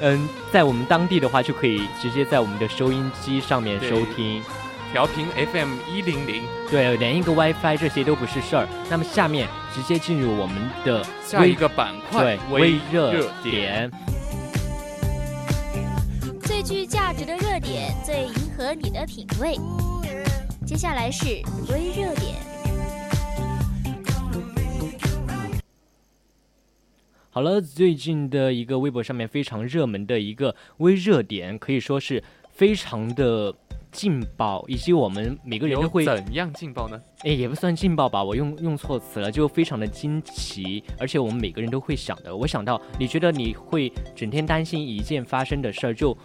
[0.00, 4.42] 嗯，在我们当地的话，就可以直接在我们的收音机上面收听。
[4.92, 8.66] 调频 FM 一零零，对，连一个 WiFi 这些都不是事儿。
[8.90, 13.88] 那么下面直接进入我们的下一个板块对微热点。
[16.42, 19.54] 最具价值的热点，最迎合你的品味。
[20.66, 22.34] 接下来是微热点。
[27.30, 33.54] 好了，最近的一个微博上面非常热门的一个微热点，可以说是非常的
[33.92, 37.00] 劲爆，以及我们每个人都会，怎样劲爆呢？
[37.22, 42.34] 哎，也不算劲爆吧，我用用错词了，就非常的惊奇，而且我们每个人都会想的。
[42.34, 46.16] 我想到，你觉得你会整天担心一件发生的事儿，就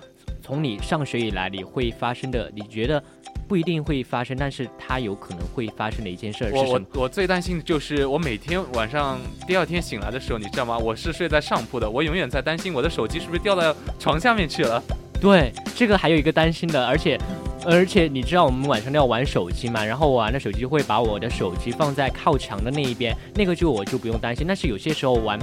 [0.42, 3.04] 从你上学以来你会发生的，你觉得
[3.48, 6.88] 不一定会发生，但是它有可能会发生的一件事儿我我是什么？
[6.94, 10.78] 我最担心的就是我每天晚上第二天醒来的时候，你知道吗？
[10.78, 14.82] 我是睡在上铺的，我永远在担心我的手机是不是掉到床下面去了。
[15.26, 17.18] 对，这个还有一个担心的，而且，
[17.66, 24.46] 而且你知道我们晚上都要玩手机嘛，然后我玩的手机会把我的手机放在靠墙的那一边，那个就我就不用担心。
[24.48, 25.40] 但是有些时候玩，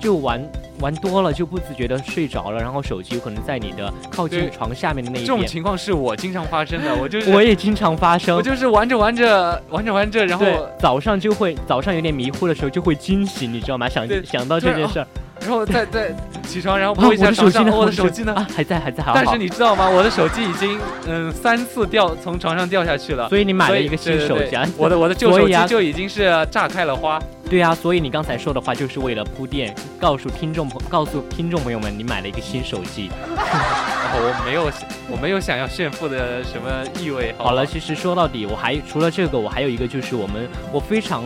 [0.00, 0.42] 就玩
[0.80, 5.46] 玩多了就不自觉的睡着了，然后手机有可能在你的靠近床下面的那一边这种。
[5.46, 10.46] 情况是我经常发生的，我就是我也经常发生我，就是玩着玩着玩着玩着，然后，
[10.78, 13.86] 早上就会早上有点迷糊的时候就会惊醒，你知道吗？
[13.86, 15.06] 想想到这件事儿，
[15.46, 18.34] 然后再 再起床，然后啊，摸一下手机我的手手机呢？
[18.34, 19.04] 啊，还在还在。
[19.14, 19.88] 但是你知道吗？
[19.88, 23.28] 我的手机已经嗯三次掉从床上掉下去了。
[23.28, 24.66] 所以你买了一个新手机啊？
[24.76, 27.20] 我的我的旧手机就已经是炸开了花。
[27.48, 33.08] 对啊，所以你刚才说的话就是为了铺垫，告诉听众朋告诉听众朋友们，你买了一个新手机。
[33.36, 33.36] 然
[34.12, 34.70] 后我没有
[35.08, 36.68] 我没有想要炫富的什么
[37.00, 37.32] 意味。
[37.38, 41.22] 好了，其实说到底，我还除了这个，我还有一个就是我们，我非常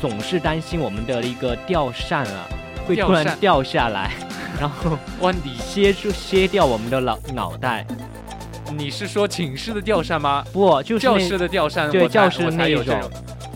[0.00, 2.46] 总是担心我们的一个吊扇啊，
[2.88, 4.12] 会突然掉下来，
[4.58, 7.86] 然后哇，你歇住歇掉我们的脑脑袋。
[8.76, 10.44] 你是说寝室的吊扇吗？
[10.52, 13.10] 不，就是教室的吊扇，对教室我才那一种有这种。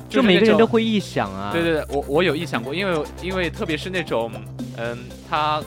[0.09, 1.51] 就每个人都会臆想啊。
[1.53, 4.31] 对对对，我我有臆想过，因为因为特别是那种，
[4.77, 5.62] 嗯，它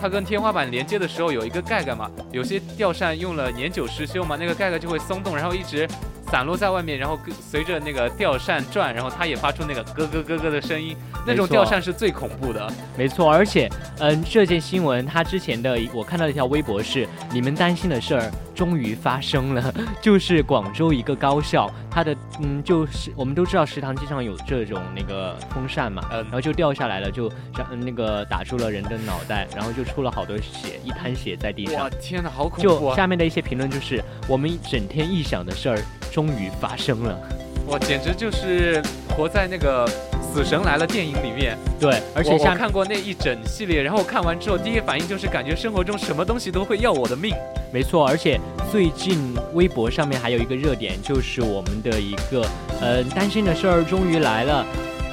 [0.00, 5.88] 它跟天花板连接的时候有一个盖盖嘛，有些吊扇用了年久失修嘛，那个盖盖就会松动，然后一直
[6.30, 12.70] 散落在外面，然后跟随着那个吊扇转，然后它也发出那个咯咯咯咯的声音，那种吊扇是最恐怖的。
[12.96, 31.90] 没错，而且，嗯，这件新闻它之前的我看到一条微博是，你们担心的事儿终于发生了， 就是广州一个高校，它的嗯，就是我们都知道食堂经常有这种那个风扇嘛，嗯然后就掉下来了，就让那个打住了人的脑袋，然后就出了好多血，一滩血在地哇上。
[32.00, 32.96] 天哪，好恐怖就啊！
[32.96, 35.78] 下面的一些评论就是，我们整天臆想的事儿
[36.10, 37.18] 终于发生了。
[37.66, 38.80] 我简直就是
[39.16, 39.86] 活在那个
[40.22, 41.58] 《死神来了》电影里面。
[41.80, 47.34] 对，而且下我我看过那一整系列，然后我看完之后，第一反应就是感觉生活中什么东西都会要我的命。
[47.72, 52.46] 没错，而且最近微博上面还有一个热点，就是我们的一个
[52.80, 54.64] 呃担心的事儿终于来了，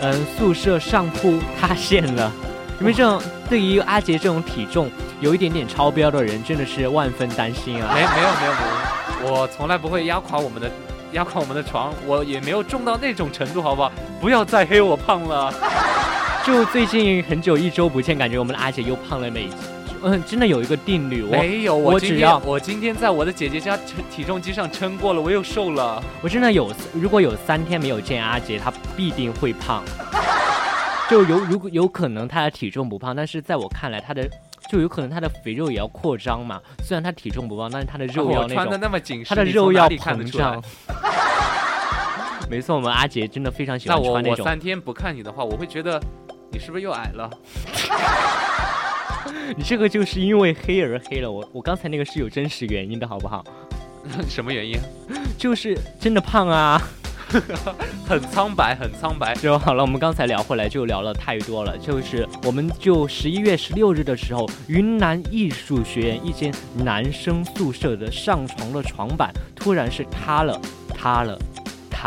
[0.01, 2.31] 嗯、宿舍上铺塌陷了。
[2.79, 4.89] 因为这种对于阿杰这种体重
[5.21, 8.01] 有一点点超标的人，真的是万分担心啊没。
[8.01, 10.69] 没有没有没有，我从来不会压垮我们的
[11.13, 13.91] 压垮我们的床，我也没有重到那种程度，好不好？
[14.19, 15.53] 不要再黑我胖了。
[16.45, 19.47] 就最近很久一周不见，感觉我们的阿杰又胖了那。
[20.05, 26.03] 嗯，真的有一个定律，我没有，我我只要我今天在我的姐姐家称体重机上称过了，我又瘦了。
[26.21, 29.81] 我真的有，如果有三天没有见阿杰，他必定会胖。
[31.09, 34.27] 就有如果有可能他的体重不胖，但是在我看来，他的
[34.73, 36.59] 就有可能他的肥肉也要扩张嘛。
[36.83, 40.59] 虽然他体重不胖，但是他的肉哦要那种，穿的那么紧他，的肉要膨胀。
[42.49, 44.43] 没错，我们阿杰真的非常喜欢穿那种。
[44.43, 46.01] 我三天不看你的话，我会觉得
[46.51, 47.29] 你是不是又矮了？
[49.55, 51.31] 你这个就是因为黑而黑了。
[51.31, 53.45] 我我刚才那个是有真实原因的，好不好？
[54.27, 54.75] 什么原因？
[55.37, 56.81] 就是真的胖啊。
[58.07, 59.33] 很苍白，很苍白。
[59.35, 70.59] 就好了，我们刚才聊回来就聊了太多了，就是我们就十一月十六日的时候，云南艺术学院一间男生宿舍的上床的床板突然是塌了，
[70.95, 71.37] 塌了。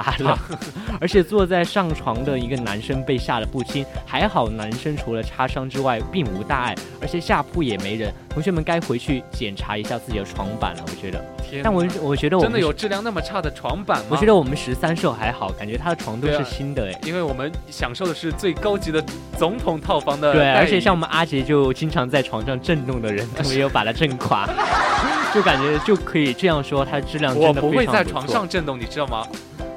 [0.03, 0.39] 塌了，
[1.01, 8.13] 而且坐在上床的一个男生被吓得不轻，还好男生除了擦伤之外并无大碍，而且下铺也没人。
[8.29, 11.25] 同学们该回去检查一下自己的床板了，我觉得。
[11.63, 14.07] 但我我觉得我们真的有质量那么差的床板吗？
[14.11, 17.01] 我觉得我们十三舍还好，感觉他的床都是新的哎。
[17.05, 19.03] 因为我们享受的是最高级的
[19.39, 24.47] 总统套房的对，而且像我们阿杰就经常在床上震动的人， 都没有把他震垮，
[25.33, 29.27] 就感觉就可以这样说，它的质量真的非不会在床上震动，你知道吗？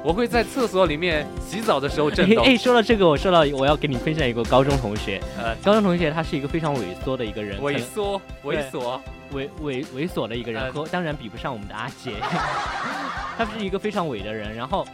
[0.02, 2.42] 我会在厕所里面洗澡的时候震动。
[2.46, 8.98] 哎，说到这个，我说到我要给你分享一个高中同学，呃，高中同学他是一个非常猥琐的一个人，猥琐，猥琐，
[9.34, 12.12] 猥猥猥琐的一个人，呃和当然比不上我们的阿杰，
[13.36, 14.86] 他是一个非常伪的人，然后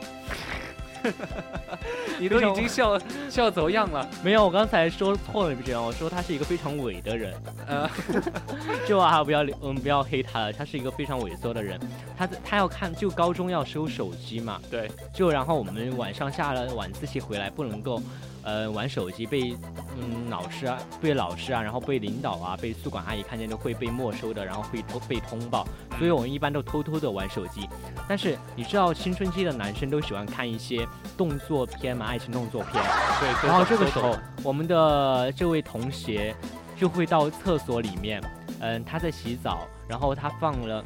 [2.19, 4.09] 你都已经笑笑走样了。
[4.23, 7.35] 没有，我刚才说错了，你不知道，我说他是一个非常伪的人，
[7.67, 7.89] 呃，
[8.87, 11.79] 就啊，不要我们不要黑他了，他是一个非常萎缩的人。
[12.17, 18.01] 他他要看，就高中要收手机嘛，对，就然后我们晚上下了晚自习回来，不能够
[18.47, 19.57] 呃玩手机，被
[19.99, 25.67] 嗯老师啊，被老师啊，然后被领导啊，被宿管阿姨看见都会被没收的，然后会通被通报，
[25.99, 27.69] 所以我们一般都偷偷的玩手机。
[28.09, 32.83] 但是你知道青春期的男生都喜欢看一些动作片嘛，爱情动作片。
[33.21, 36.33] 对，然后这个时候我们的这位同学
[36.79, 38.23] 就会到厕所里面，
[38.61, 40.85] 嗯，他在洗澡，然后他放了。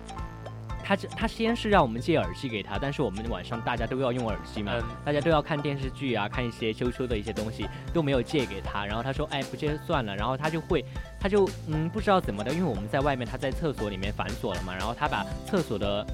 [0.90, 8.85] 他这他先是让我们借耳机给他，但是我们晚上大家都要用耳机嘛，嗯大家都要看电视剧啊，看一些羞羞的一些东西，都没有借给他。
[8.85, 10.16] 然后他说，哎，不借算了。
[10.16, 10.85] 然后他就会，
[11.20, 16.05] 他就嗯不知道怎么的，因为我们在外面，他在厕所里面反锁了嘛，然后他把厕所的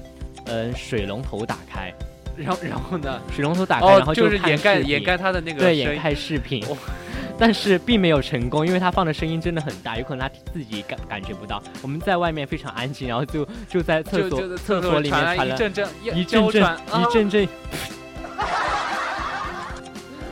[0.45, 1.91] 嗯水龙头打开，
[2.37, 3.19] 然后然后呢？
[3.33, 6.77] 水龙头打开，然哦，后看就是掩盖掩盖他的那个对，掩盖视频哦，
[7.37, 11.61] 但是并没有成功，因为他放的声音真的很大，有可能他自己感感觉不到。
[11.81, 17.47] 我们在外面非常安静，然后就就在厕所厕所里面传来一阵阵一阵阵一阵阵。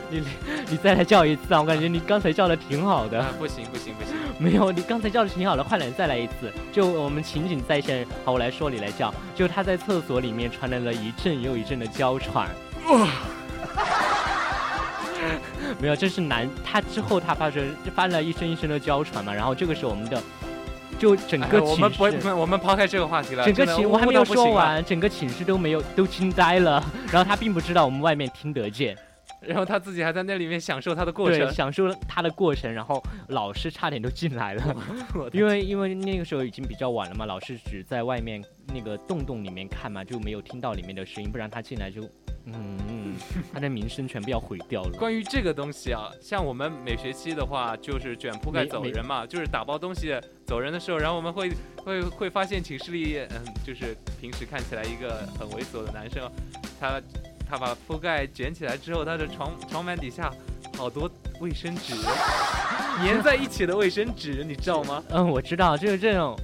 [0.08, 0.22] 你
[0.68, 1.60] 你再来叫一次啊！
[1.60, 3.20] 我感觉你刚才叫的挺好的。
[3.20, 6.52] 啊，不行不行不行， 没有，你刚才叫的挺好的，快点再来一次。
[6.72, 9.12] 就我们情景再现，好，我来说，你来叫。
[9.34, 12.48] 就他在厕所里面传来了一阵又一阵的娇喘。
[12.88, 13.08] 哇
[15.80, 20.22] 没有，这是男，他之后他发生发了一声一声的娇喘嘛，然后这个时候我们的
[20.98, 22.28] 就整个哎我们不寝室。
[22.28, 23.44] 会，我们抛开这个话题了。
[23.44, 28.96] 整个寝我还没有说完，整个寝室都没有都惊呆了， 然后他并不知道我们外面听得见，
[29.40, 31.52] 然后他自己还在那里面享受他的过对，程。
[31.52, 34.76] 享受了他的过程，然后老师差点都进来了，
[35.32, 38.42] 因为因为那个时候已经比较晚了嘛，老师只在外面
[38.74, 42.02] 那个洞洞里面看嘛，就没有听到里面的声音，不然他进来就，
[42.46, 43.14] 嗯，嗯
[43.52, 44.98] 他的名声全部要毁掉了。
[44.98, 56.30] 关于这个东西啊，像我们每学期的话，就是卷铺盖走人嘛，就是打包东西走人的时候，然后我们会会会发现寝室里，嗯，就是平时看起来一个很猥琐的男生，
[56.80, 57.00] 他
[57.48, 60.32] 他把铺盖卷起来之后，他的床床板底下
[60.76, 61.94] 好多卫生纸，
[63.04, 65.02] 粘在一起的卫生纸，你知道吗？
[65.10, 66.36] 嗯，我知道，就是这种，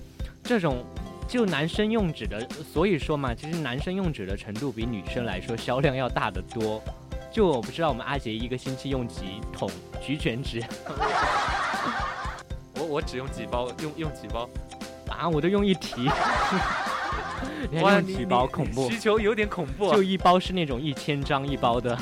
[0.43, 0.85] 这种。
[1.29, 6.83] 就男生用纸的，所以说嘛，其实男生用纸的程度比女生来说销量要大得多。
[7.33, 9.71] 就我不知道我们阿杰一个星期用几桶
[10.03, 10.63] 菊卷纸
[12.75, 14.47] 我我只用几包，用用几包，
[15.09, 16.07] 啊，我都用一提，
[17.81, 18.99] 哇，你用几包，恐怖需。
[18.99, 19.97] 求有点恐怖、啊。
[19.97, 21.97] 就一包是那种一千张一包的，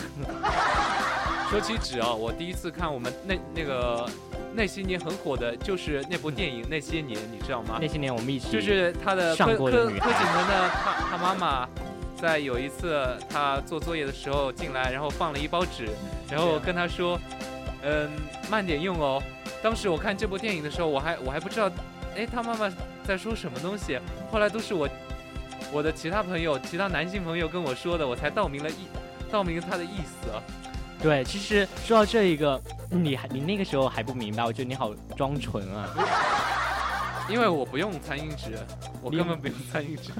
[1.51, 4.09] 说起纸啊，我第一次看我们那那个
[4.55, 7.87] 那些年很火的，就是那部电影《那些年》，你知道吗那？
[7.87, 11.69] 些年我们一起就是他的上柯柯柯景腾的他他妈妈，
[12.17, 15.88] 在有一次他做作业的时候进来，然后放了一包纸，
[16.31, 17.19] 然后跟他说，
[17.83, 18.08] 嗯，
[18.50, 19.23] 慢点用哦。
[19.63, 21.71] 当时我看这部电影的时候，我还我还不知道，
[22.17, 22.73] 哎，他妈妈
[23.04, 23.98] 在说什么东西。
[24.31, 24.88] 后来都是我
[25.73, 28.88] 我的其他朋友、其他男性朋友跟我说的，我才道明了意
[29.31, 30.42] 道明了他的意思啊。
[31.02, 32.60] 对，其实说到这一个，
[32.90, 35.88] 你还你那个时候还不明白，我觉得你好装纯啊。
[37.29, 38.58] 因为我不用餐巾纸，
[39.00, 40.10] 我根本不用餐巾纸。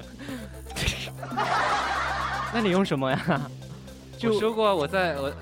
[2.55, 3.41] 那你用什么呀？
[4.17, 5.33] 就我说过我在我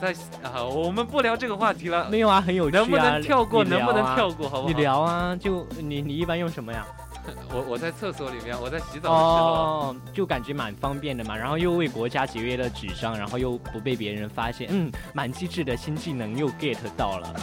[0.00, 0.12] 在
[0.42, 2.80] 啊，我们不聊这个话题了，没有啊，很有趣啊。
[2.80, 3.64] 能不能跳过？
[3.64, 4.48] 你能不能跳过？
[4.48, 4.68] 好不好？
[4.68, 6.86] 你聊啊，就你你一般用什么呀？
[7.50, 9.52] 我我在厕所里面，我在洗澡的时候，
[9.90, 17.34] 哦，就感觉蛮方便的嘛，然后又为国家节约了纸张，然后又不被别人发现，嗯，蛮机智的新技能又 get 到了。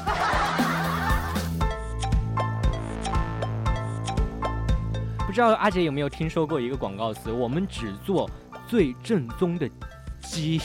[5.26, 7.32] 不知道阿杰有没有听说过一个广告词？
[7.32, 8.30] 我们只做
[8.68, 9.70] 最正宗的
[10.22, 10.62] 鸡。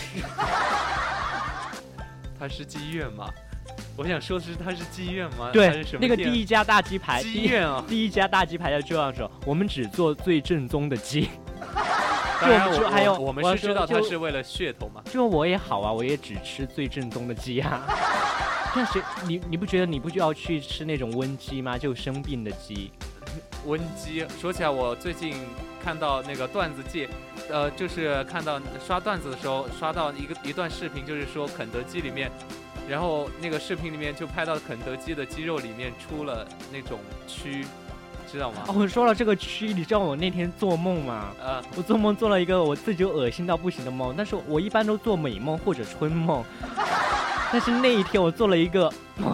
[2.39, 3.31] 它是妓院吗？
[3.97, 5.51] 我想说的是，它是妓院吗？
[5.53, 7.83] 对那个第一家大鸡排，妓院啊。
[7.89, 11.29] 第一家大鸡排叫这样说，我们只做最正宗的鸡。
[12.39, 15.01] 当然还有我我们是知道它是是为了噱头嘛。
[15.07, 17.83] 就我也好啊，我也只吃最正宗的鸡啊。
[18.77, 21.79] 但是你你不觉得你不就要去吃那种瘟鸡吗？
[21.79, 22.93] 就生病的鸡。
[23.67, 25.35] 瘟鸡，说起来，我最近
[25.83, 27.09] 看到那个段子界，
[27.49, 32.31] 呃，就是看到刷段子的时候，刷到一个一段视频，就是说肯德基里面，
[32.89, 37.65] 然后那个视频里面就拍到肯德基的鸡肉里面出了那种蛆，
[38.31, 38.59] 知道吗？
[38.69, 41.33] 哦，我说了这个蛆，你知道我那天做梦吗？
[41.43, 46.45] 呃，我做梦做了一个我自己就恶心到不行的梦，但是我一般都做美梦或者春梦，
[47.53, 48.87] 但是那一天我做了一个，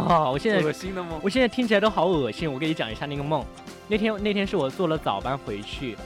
[0.09, 1.19] 啊、我现在恶心的梦。
[1.23, 2.51] 我现在听起来都好恶心。
[2.51, 3.45] 我给你讲一下那个梦，
[3.89, 5.97] 那天那天是我做了早班回去，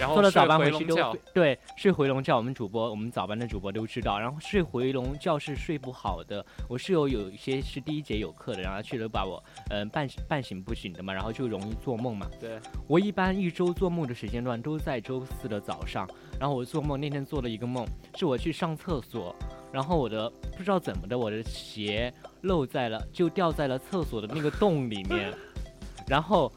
[0.00, 0.96] 然后做了早班回去都
[1.34, 4.18] 对睡回笼觉，我们主播我们早班的主播都知道。
[4.18, 12.26] 然后睡回笼觉是睡不好的，我室友有一些是第一节有课的，然后去了把我嗯、半半醒不醒的嘛，然后就容易做梦嘛。
[12.40, 16.08] 对，我一般一周做梦的时间段都在周四的早上，
[16.40, 17.86] 然后我做梦那天做了一个梦，
[18.16, 19.36] 是我去上厕所，
[19.70, 25.32] 然后我的不知道怎么的，我的鞋漏在了，就掉在了厕所的那个洞里面，
[26.08, 26.50] 然后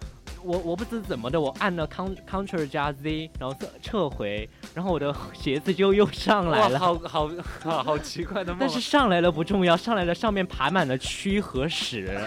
[0.43, 6.79] 我我不知怎么的，我按了 Ctrl Ctrl 加 Z，然后撤撤回，然后我的鞋子就又上来哇，了。
[6.79, 7.29] 好好
[7.63, 8.57] 好好奇怪的梦啊。
[8.59, 12.19] 但是上来了不重要，上来了上面爬满了蛆和屎，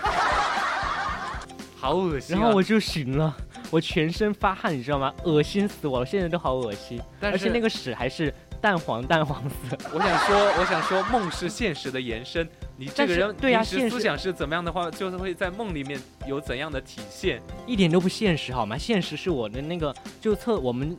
[1.79, 2.41] 好恶心、啊。
[2.41, 3.37] 然后我就醒了，
[3.71, 5.13] 我全身发汗，你知道吗？
[5.25, 7.01] 恶心死我了，现在都好恶心。
[7.21, 8.33] 而且那个屎还是
[8.67, 9.79] 淡黄淡黄色。
[9.93, 12.45] 我想说，我想说，梦是现实的延伸。
[12.77, 17.41] 你这个人对呀现实思想是怎么样的话，就是会在梦里面有怎样的体现。
[17.65, 18.77] 一点都不现实好吗？
[18.77, 20.97] 现实是我的那个就厕我们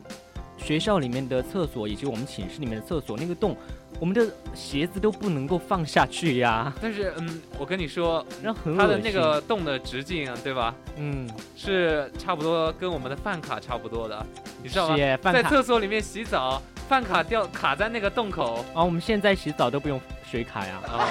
[0.56, 3.54] 学校里面的厕所以及我们寝室里面的厕所那个洞，
[4.00, 8.86] 我们的鞋子都不能够放下去呀， 但是，嗯，我跟你说，那很恶心。
[8.86, 10.74] 它的那个洞的直径啊，对吧？
[10.96, 14.24] 嗯，是差不多跟我们的饭卡差不多的，
[14.62, 14.96] 你知道吗？
[15.30, 21.04] 在厕所里面洗澡，饭卡掉卡在那个洞口啊，我们现在洗澡都不用水卡呀，啊。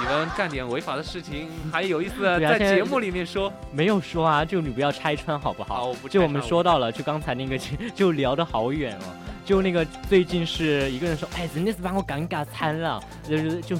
[0.00, 5.74] 你们干点违法的事情还有意思在在节目里面说没有说啊，就你不要拆穿好不好？
[5.74, 7.58] 好，我不就我们说到了，就刚才那个
[7.94, 9.04] 就聊得好远哦。
[9.44, 13.76] 就那个最近是一个人说，哎，人家是把我尴尬惨了，就是就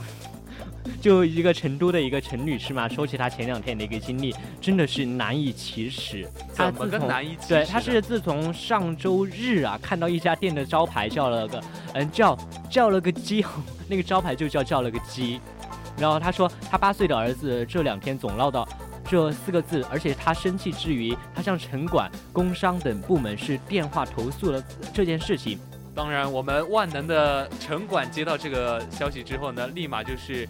[1.01, 6.27] 就一个成都的一个陈女士嘛，说起她前两天的一个经历，真的是难以启齿。
[6.55, 7.49] 她怎么个自从难以启齿？
[7.49, 11.63] 对，她是自从上周日啊，看到一家店的招牌叫了个
[11.95, 12.37] 嗯叫
[12.71, 13.45] 叫了个鸡，
[13.89, 15.41] 那个招牌就叫叫了个鸡。
[15.99, 18.67] 然后她说，她八岁的儿子这两天总唠叨
[19.09, 24.63] 这四个字，而且她生气之余，她向城管、工商等部门是电话投诉了
[24.93, 25.59] 这件事情。
[25.95, 30.49] 当然，我们万能的城管接到这个消息之后呢，立马就是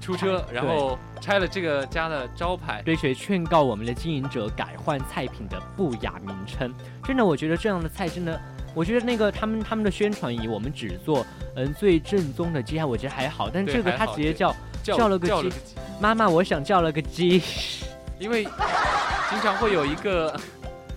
[0.00, 2.82] 出车，然后拆了这个家的招牌。
[2.84, 6.72] 对水劝告我们的经营者改换菜品的不雅名称。
[7.04, 8.38] 真的，我觉得这样的菜真的，
[8.74, 17.42] 我觉得那个他们他们的宣传以我们只做嗯最正宗的鸡，我觉得还好，但对这个他直接叫叫叫了个鸡叫了个鸡，妈妈，我想叫了个鸡。
[18.20, 20.38] 因为经常会有一个，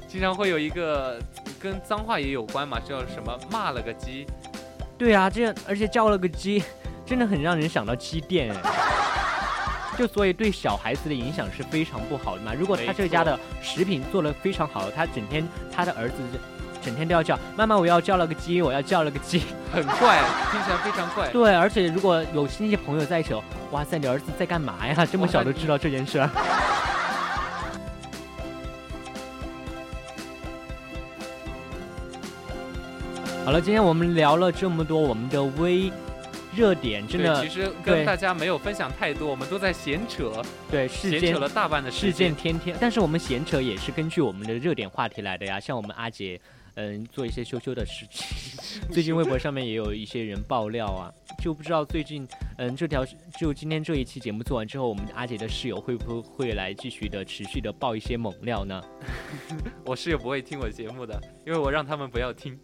[0.07, 1.21] 经常会有一个
[1.61, 4.25] 跟脏话也有关嘛，叫什么骂了个鸡。
[4.97, 6.63] 对啊，这样而且叫了个鸡，
[7.05, 8.71] 真的很让人想到鸡店哎。
[9.97, 12.53] 就所以对小孩子的影响是非常不好的嘛。
[12.57, 16.15] 如果他这家的食品做的非常好，他整天他的儿子
[16.81, 19.43] 整天都要叫妈妈，我要叫了个鸡，我要叫了个鸡。
[19.71, 21.29] 很怪，听起来非常怪。
[21.33, 25.05] 对，而且如果有亲戚朋友在一起哦，哇塞，你儿子在干嘛呀？
[25.05, 26.19] 这么小都知道这件事
[33.43, 35.91] 好了，今天我们聊了这么多我们的微
[36.55, 42.35] 热点，真，的其实跟大家没有分享太多，我们都在闲扯，对闲扯了大半的事时间件。
[42.35, 46.39] 天天，但是我们闲扯也是根据我们的热点话题来的呀，像我们阿杰，
[46.75, 51.11] 嗯，做一些羞羞的事情， 最近微博上面也有一些人爆料啊，
[51.41, 52.27] 就不知道最近，
[52.59, 53.03] 嗯，这条
[53.39, 58.79] 就今天这一期节目做完之后，我们阿杰的室友会不会来继续的持续的爆一些猛料呢？
[59.83, 62.55] 我室友不会听我节目的，因为我让他们不要听。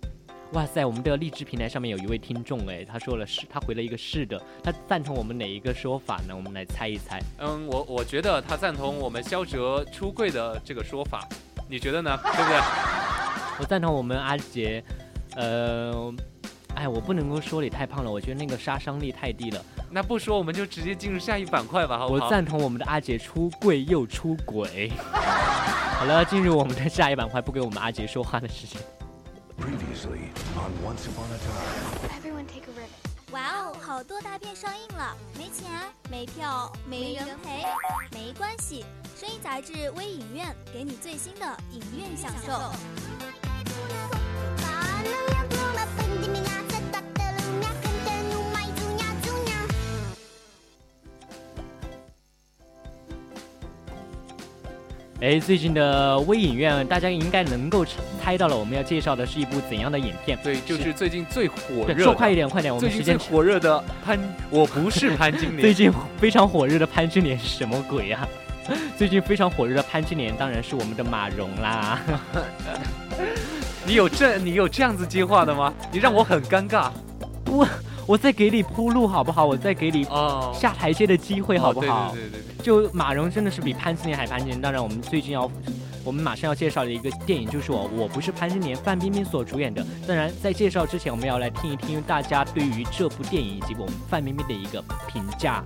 [0.54, 6.34] 哇塞，我们的荔枝平台上面有一位听众哎，他说了是，他回了一个是的，他赞同我们哪一个说法呢？
[6.34, 7.22] 我们来猜一猜。
[7.40, 11.28] 嗯，我我觉得他赞同我们肖哲出柜的这个说法，
[11.70, 12.18] 你觉得呢？
[12.24, 12.58] 对不对？
[13.60, 14.82] 我赞同我们阿杰，
[15.36, 16.14] 呃，
[16.76, 19.62] 哎，我不能够说你太胖了，我觉得那个杀伤力太低了。
[19.92, 22.26] 那不说，我们就直接进入下一板块吧，好不好？
[22.26, 24.92] 我赞同我们的阿杰出柜又出轨。
[25.12, 28.82] 好了，进入我们的下一板块，不给我们阿杰说话的时间。
[29.60, 32.10] Previously on Once Upon a Time.
[32.18, 32.90] Everyone take a rip.
[33.32, 35.70] 哇哦，好多大片上映了，没钱、
[36.10, 37.66] 没票、没人陪，
[38.12, 38.86] 没关系，
[39.20, 42.72] 声音杂志微影院给你最新的影院享受。
[55.20, 57.84] 哎，最近的微影院，大家应该能够
[58.22, 60.38] 猜到了，我们要介绍的是一部怎样的影片？
[60.44, 62.04] 对，就是最近最火热。
[62.04, 64.20] 说快一点，快点，我们时间火热的潘，
[64.52, 65.62] 我不是潘金莲。
[65.62, 68.28] 最近非常火热的潘金莲是什么鬼啊？
[68.96, 72.00] 最近非常火热的潘金莲当然是我们的马蓉啦。
[73.88, 75.74] 你有这你有这样子接话的吗？
[75.92, 76.92] 你让我很尴尬。
[77.44, 77.66] 不。
[78.08, 79.46] 我再给你铺路好不好？
[79.46, 80.06] 我再给你
[80.54, 82.14] 下台阶的机会好不好？
[82.14, 82.64] 对对对。
[82.64, 84.62] 就马蓉真的是比潘金莲还潘金莲。
[84.62, 85.52] 当然，我们最近要，
[86.06, 89.86] 我们马上要介绍的一个电影就是我我不是潘金莲，范冰冰所主演的。
[90.08, 95.62] 当然，在介绍之前，我们要来听一听大家对于这部电影以及我们范冰冰的一个评价。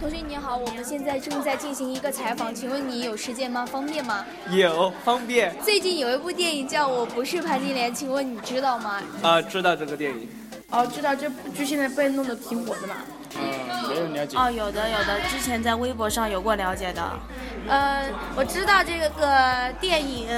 [0.00, 3.66] 同学你好，我们现在正在进行一个采访，请问你有时间吗？
[3.66, 4.24] 方便吗？
[4.48, 5.52] 有，方便。
[5.60, 9.02] 最近有一部电影叫《我不是潘金莲》，请问你知道吗？
[9.22, 10.28] 啊，知道这个电影。
[10.70, 12.94] 哦，知道这部剧现在被弄得挺火的嘛？
[13.34, 14.38] 嗯，没有了解。
[14.38, 17.02] 哦，有的有的，之前在微博上有过了解的。
[17.66, 20.28] 呃，我知道这个电影，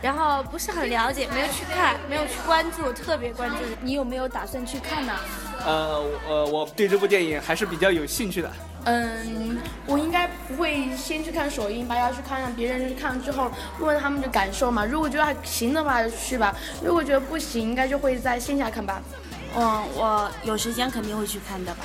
[0.00, 3.56] 然后不是很了解，没有去看，没有去关注，特别关注。
[3.82, 5.12] 你有没有打算去看呢？
[5.66, 8.50] 呃，呃，我对这部电影还是比较有兴趣的。
[8.84, 14.84] 嗯，我应该不会先去看首映吧，要去看让别人看了之后问问他们的感受嘛。
[14.84, 19.02] 如果觉得还行的话就去吧，如果觉得不行，应该就会在线下看吧。
[19.54, 21.84] 嗯，我有时间肯定会去看的吧。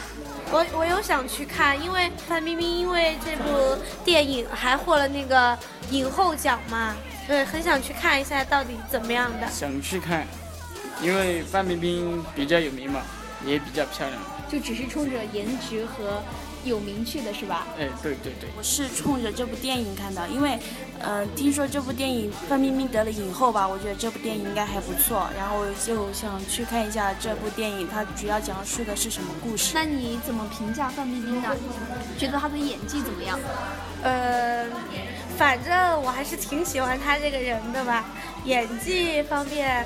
[0.51, 5.57] 我我有想去看，因为范冰冰因为这部电影还获了那个
[5.89, 6.95] 影后奖嘛，
[7.27, 9.47] 对，很想去看一下到底怎么样的。
[9.49, 10.25] 想去看，
[11.01, 13.01] 因为范冰冰比较有名嘛，
[13.43, 14.21] 也比较漂亮。
[14.47, 16.21] 就只是冲着颜值和。
[16.65, 17.67] 有名去的是吧？
[17.79, 20.59] 哎，对对对，我是冲着这部电影看的，因为，
[20.99, 29.71] 呃，听说这部电影范冰冰得了影后吧，我觉得这部电影应该还不错，然后就想去看一下这部电影，它主要讲述的是什么故事。
[29.73, 31.55] 那你怎么评价范冰冰呢？
[32.17, 33.39] 觉得她的演技怎么样？
[34.01, 34.65] 呃，
[35.37, 38.05] 反正我还是挺喜欢她这个人的吧。
[38.45, 39.85] 演技方面，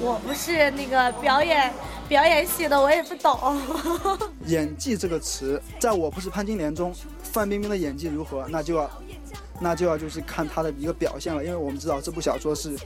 [0.00, 1.72] 我不是那个表演。
[2.06, 3.58] 表演系的我也不懂。
[4.44, 8.90] 演技这个词，在我不是潘金莲中，范冰冰的演技如何，那就要，
[9.58, 11.42] 那就要就是看她的一个表现了。
[11.42, 12.76] 因为我们知道这部小说是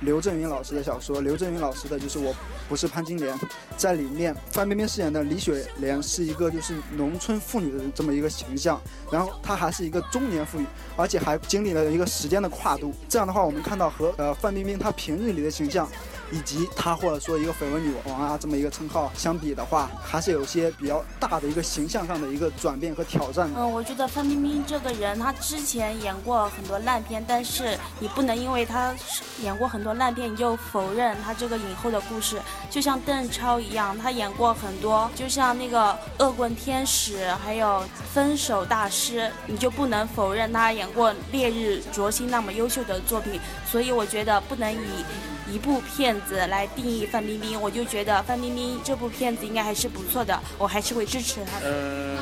[0.00, 2.34] 刘震云老师的小说，刘震云老师的就是我
[2.68, 3.38] 不是潘金莲，
[3.76, 8.80] 在里面范冰冰饰演的李雪莲是一个就是农村妇女的这么一个形象，
[9.10, 12.94] 然后她还是一个中年妇女，而且还经历了一个时间的跨度。
[13.08, 15.88] 这样的话，我们看到和呃范冰冰她平日里的形象。
[16.30, 23.50] 以及她或者说一个绯闻女王啊这么一个称号相比的话，还是有些比较大的一个形象上的一个转变和挑战。
[23.56, 28.94] 嗯，我觉得范冰冰这个人，她之前演过很多烂片，但是你不能因为她
[29.42, 32.40] 演过很多烂片，你就否认她这个影后的故事。
[32.70, 37.66] 就像邓超一样，他演过很多，就像那个《恶棍天使》还有
[38.14, 43.40] 《分手大师》，你就不能否认他演过《烈日灼心》那么优秀的作品。
[43.66, 45.04] 所以我觉得不能以。
[45.50, 51.58] 一部片子来定义范冰冰，我就觉得范冰冰这部片子应该还是不错的，我还是会支持她。
[51.62, 52.16] 呃，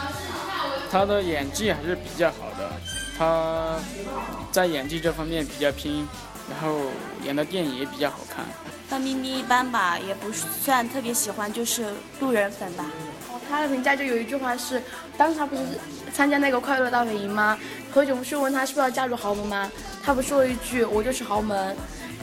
[0.91, 2.71] 她的演技还是比较好的，
[3.19, 3.77] 她
[4.51, 6.09] 在演技这方面比较拼，
[6.51, 6.81] 然后
[7.23, 8.45] 演的电影也比较好看。
[8.89, 12.87] 范冰冰一般吧，也不算特别喜欢，就是路人粉吧。
[13.31, 14.83] 哦，她的评价就有一句话是，
[15.19, 15.63] 当时她不是
[16.15, 17.59] 参加那个快乐大本营吗？
[17.93, 19.71] 何炅不是问她是不是要嫁入豪门吗？
[20.03, 21.77] 她不说了一句，我就是豪门。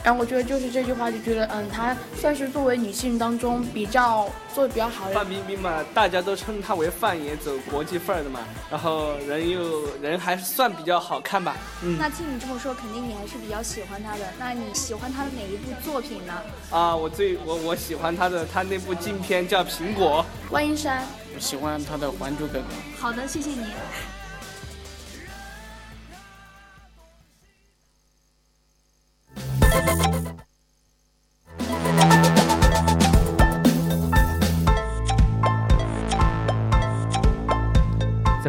[0.06, 5.14] 然后我觉得就是这句话，就觉得嗯，她算是作为女性当中比较做的比较好的。
[5.16, 8.38] 范冰冰嘛，大家都称她为范爷，走国际范儿的嘛。
[8.70, 11.56] 然后人又人还算比较好看吧。
[11.82, 11.96] 嗯。
[11.98, 14.32] 那听你这么说，肯定你还是比较喜欢她的。
[14.38, 16.34] 那你喜欢她的哪一部作品呢？
[16.70, 20.24] 啊，我最我我喜欢她的，她那部禁片叫《苹果》。
[20.48, 21.04] 观音山。
[21.34, 22.58] 我喜欢她的《还珠格格》。
[23.00, 23.66] 好的，谢谢你。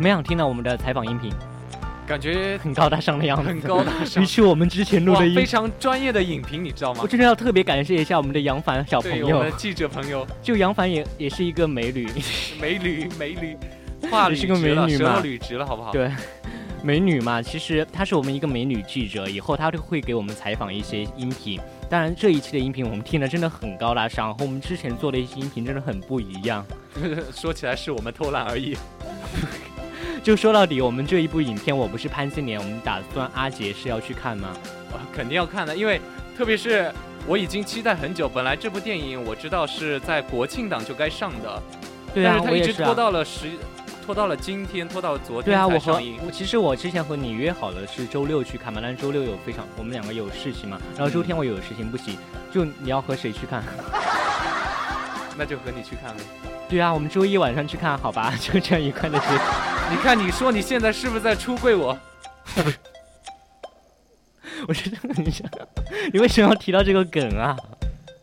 [0.07, 0.23] 么样？
[0.23, 1.31] 听到我们的采访音频，
[2.07, 7.01] 感觉很高大上的样子，很高大上，比起我们之前录的音非常专业的影评，你知道吗？
[7.03, 12.07] 我真的要特别感谢一下我们的杨凡小朋友，我们的记者朋友，就杨凡也也是一个美女，
[12.61, 13.57] 美女美女，
[14.09, 15.91] 话是个美女嘛，捋直了好不好？
[15.91, 16.09] 对。
[16.83, 21.59] 美女嘛，其实她是我们一个美女记者，以后她就会给我们采访一些音频。
[21.89, 26.63] 当然这一期的音频我们听的真的很高大上，和我们之前做的一些音频真的很不一样。
[27.33, 28.77] 说起来是我们偷懒而已。
[30.27, 34.49] 就说到底，我们这一部影片《我不是潘金莲》，我们打算阿杰是要去看吗？
[34.91, 36.01] 啊，肯定要看的，因为
[36.37, 36.93] 特别是
[37.25, 38.27] 我已经期待很久。
[38.27, 41.63] 本来这部电影我知道是在国庆档就该上的，
[42.13, 43.51] 对啊，但是他一直拖到了十。
[44.05, 45.45] 拖到了今天，拖到了昨天。
[45.45, 45.93] 对啊，我和
[46.25, 52.17] 我其实我之前和你约好了是周六去看嘛，但是周六有非常我们两个有事情嘛，然后周天我有事情不行，
[52.51, 53.63] 就你要和谁去看？
[55.39, 56.56] 那就和你去看呗。
[56.69, 58.33] 对啊，我们周一晚上去看好吧？
[58.39, 59.25] 就这样愉快的去。
[59.89, 61.97] 你看，你说你现在是不是在出柜我？
[64.67, 65.47] 我觉得你想，
[66.11, 67.55] 你为什么要提到这个梗啊？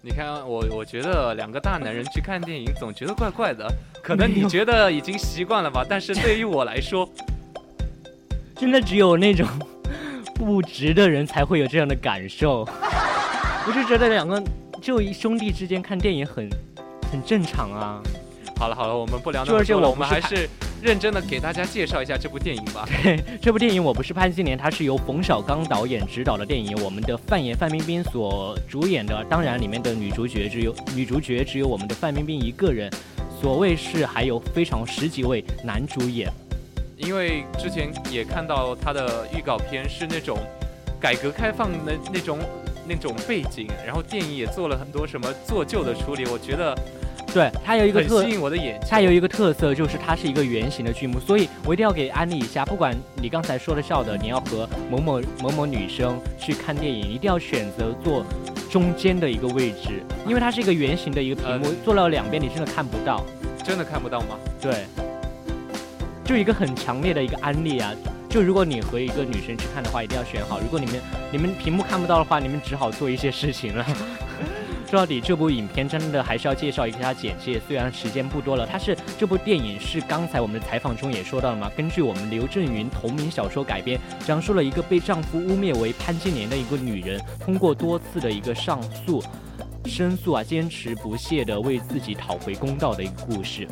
[0.03, 3.66] 你看我，我觉得两个大男人去看电影总觉得怪怪的，
[4.03, 5.82] 可能你觉得已经习惯了吧？
[5.88, 7.09] 但是对于我来说，
[8.57, 9.49] 真的只有那种
[10.34, 12.68] 不值的人才会有这样的感受。
[13.66, 14.42] 我就觉得两个
[14.82, 16.51] 就兄弟之间看电影很
[17.11, 18.03] 很正常啊。
[18.57, 20.48] 好了好了，我们不聊那么多了，我们还是。
[20.82, 22.86] 认真的给大家介绍一下这部电影吧。
[23.02, 29.24] 对，这部电影我不是潘金莲，它是由冯小刚导演执导的电影，我们的范爷范冰冰所主演的。
[29.30, 32.92] 当然，里面的女主角只有女主角只有我们的范冰冰一个人，
[33.40, 36.30] 所谓是还有非常十几位男主演。
[36.98, 40.36] 因为之前也看到他的预告片是那种
[41.00, 42.38] 改革开放的那种
[42.86, 46.78] 那种背景，然后电影也做了很多什么做旧的处理，我觉得。
[47.35, 52.64] 对它有一个特吸引我的眼，它有一个特色就是它是一个圆形的剧目，所以我一定要给安利一下。
[52.64, 58.24] 不管你刚才说的笑的，你要和某某某某女生去看电影，一定要选择坐
[58.70, 63.24] 中间的一个位置，因为它是一个圆形的一个屏幕，坐到两边你真的看不到，
[63.64, 64.39] 真的看不到吗？
[64.61, 64.85] 对，
[66.24, 67.93] 就一个很强烈的一个安利啊！
[68.30, 70.61] 就如果你和一个女生去看的话，一定要选好。
[70.61, 71.01] 如果你们
[71.32, 73.85] 你们屏幕看不到的话，你们只好做一些事情了。
[74.95, 77.61] 说到底，这部影片真的还是要介绍一下简介。
[77.66, 89.20] 虽然时间不多了，它是这部电影是刚才我们的采访中也说到了嘛，根据我们刘震云同名小说改编，讲述了一个被丈夫污蔑为潘金莲的一个女人，通过多次的一个上诉、
[89.86, 93.66] 申诉啊，坚持不懈的为自己讨回公道的一个故事。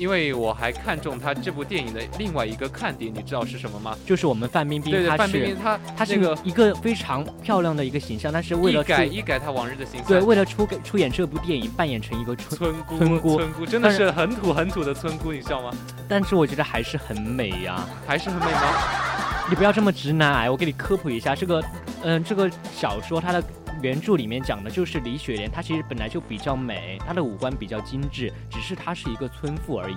[0.00, 3.94] 因为我还看中他这部电影的另外一个看点，你知道是什么吗？
[4.06, 15.70] 就是我们范冰冰，对对，范冰冰她她是个一个非常漂亮的一个形象，但是为了改一改她往日的形象，对，为了出出演这部电影，扮演成一个村姑，村姑，村姑真的是很土很土的村姑，你知道吗？
[16.08, 18.62] 但是我觉得还是很美呀，还是很美吗？
[19.50, 21.62] 你不要这么直男癌，我给你科普一下，这个，
[22.04, 23.44] 嗯，这个小说它的。
[23.82, 29.96] 原著里面讲的就是李雪莲，她其实本来就比较美，她的五官比较精致，只是她是一个村妇而已。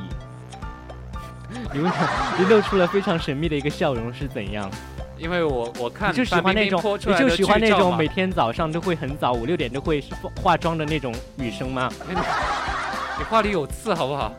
[1.73, 2.09] 你为什么？
[2.39, 4.69] 你露出了非常神秘的一个笑容是怎样？
[5.19, 10.03] 因为我我看就喜欢那种，你就喜欢那种每天早上都会很早五六点都会
[10.41, 11.89] 化妆的那种女生吗？
[13.17, 14.33] 你话里有刺好不好？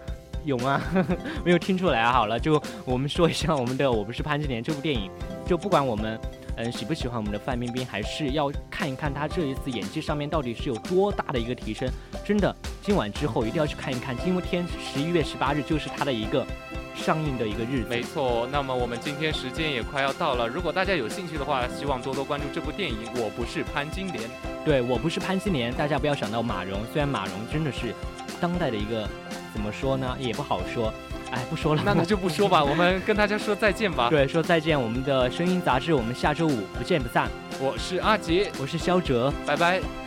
[0.45, 0.82] 有吗？
[1.45, 2.12] 没有听出来啊。
[2.12, 5.11] 好了，就我们说一下我们的《我不是潘金莲》这部电影，
[5.47, 6.18] 就不管我们。
[6.57, 11.88] 嗯，喜不喜欢我们的范冰冰，还是要看一看她这一次演技上面到底是有多大的一个提升。
[12.24, 14.16] 真的，今晚之后一定要去看一看。
[14.16, 16.46] 今天十一月十八日就是她的一个
[16.94, 17.88] 上映的一个日子。
[17.88, 20.46] 没错，那么我们今天时间也快要到了。
[20.46, 22.96] 如果大家有兴趣的话，希望多多关注这部电影。
[23.16, 24.22] 我不是潘金莲，
[24.64, 26.80] 对我不是潘金莲，大家不要想到马蓉。
[26.92, 27.92] 虽然马蓉真的是
[28.40, 29.09] 当代的一个，
[29.52, 30.92] 怎么说呢，也不好说。
[31.35, 32.62] 哎，不说了，那那就不说吧。
[32.64, 34.09] 我们跟大家说再见吧。
[34.09, 34.80] 对，说再见。
[34.80, 37.28] 我们的声音杂志，我们下周五不见不散。
[37.61, 40.03] 我是阿杰，我是肖哲，拜拜。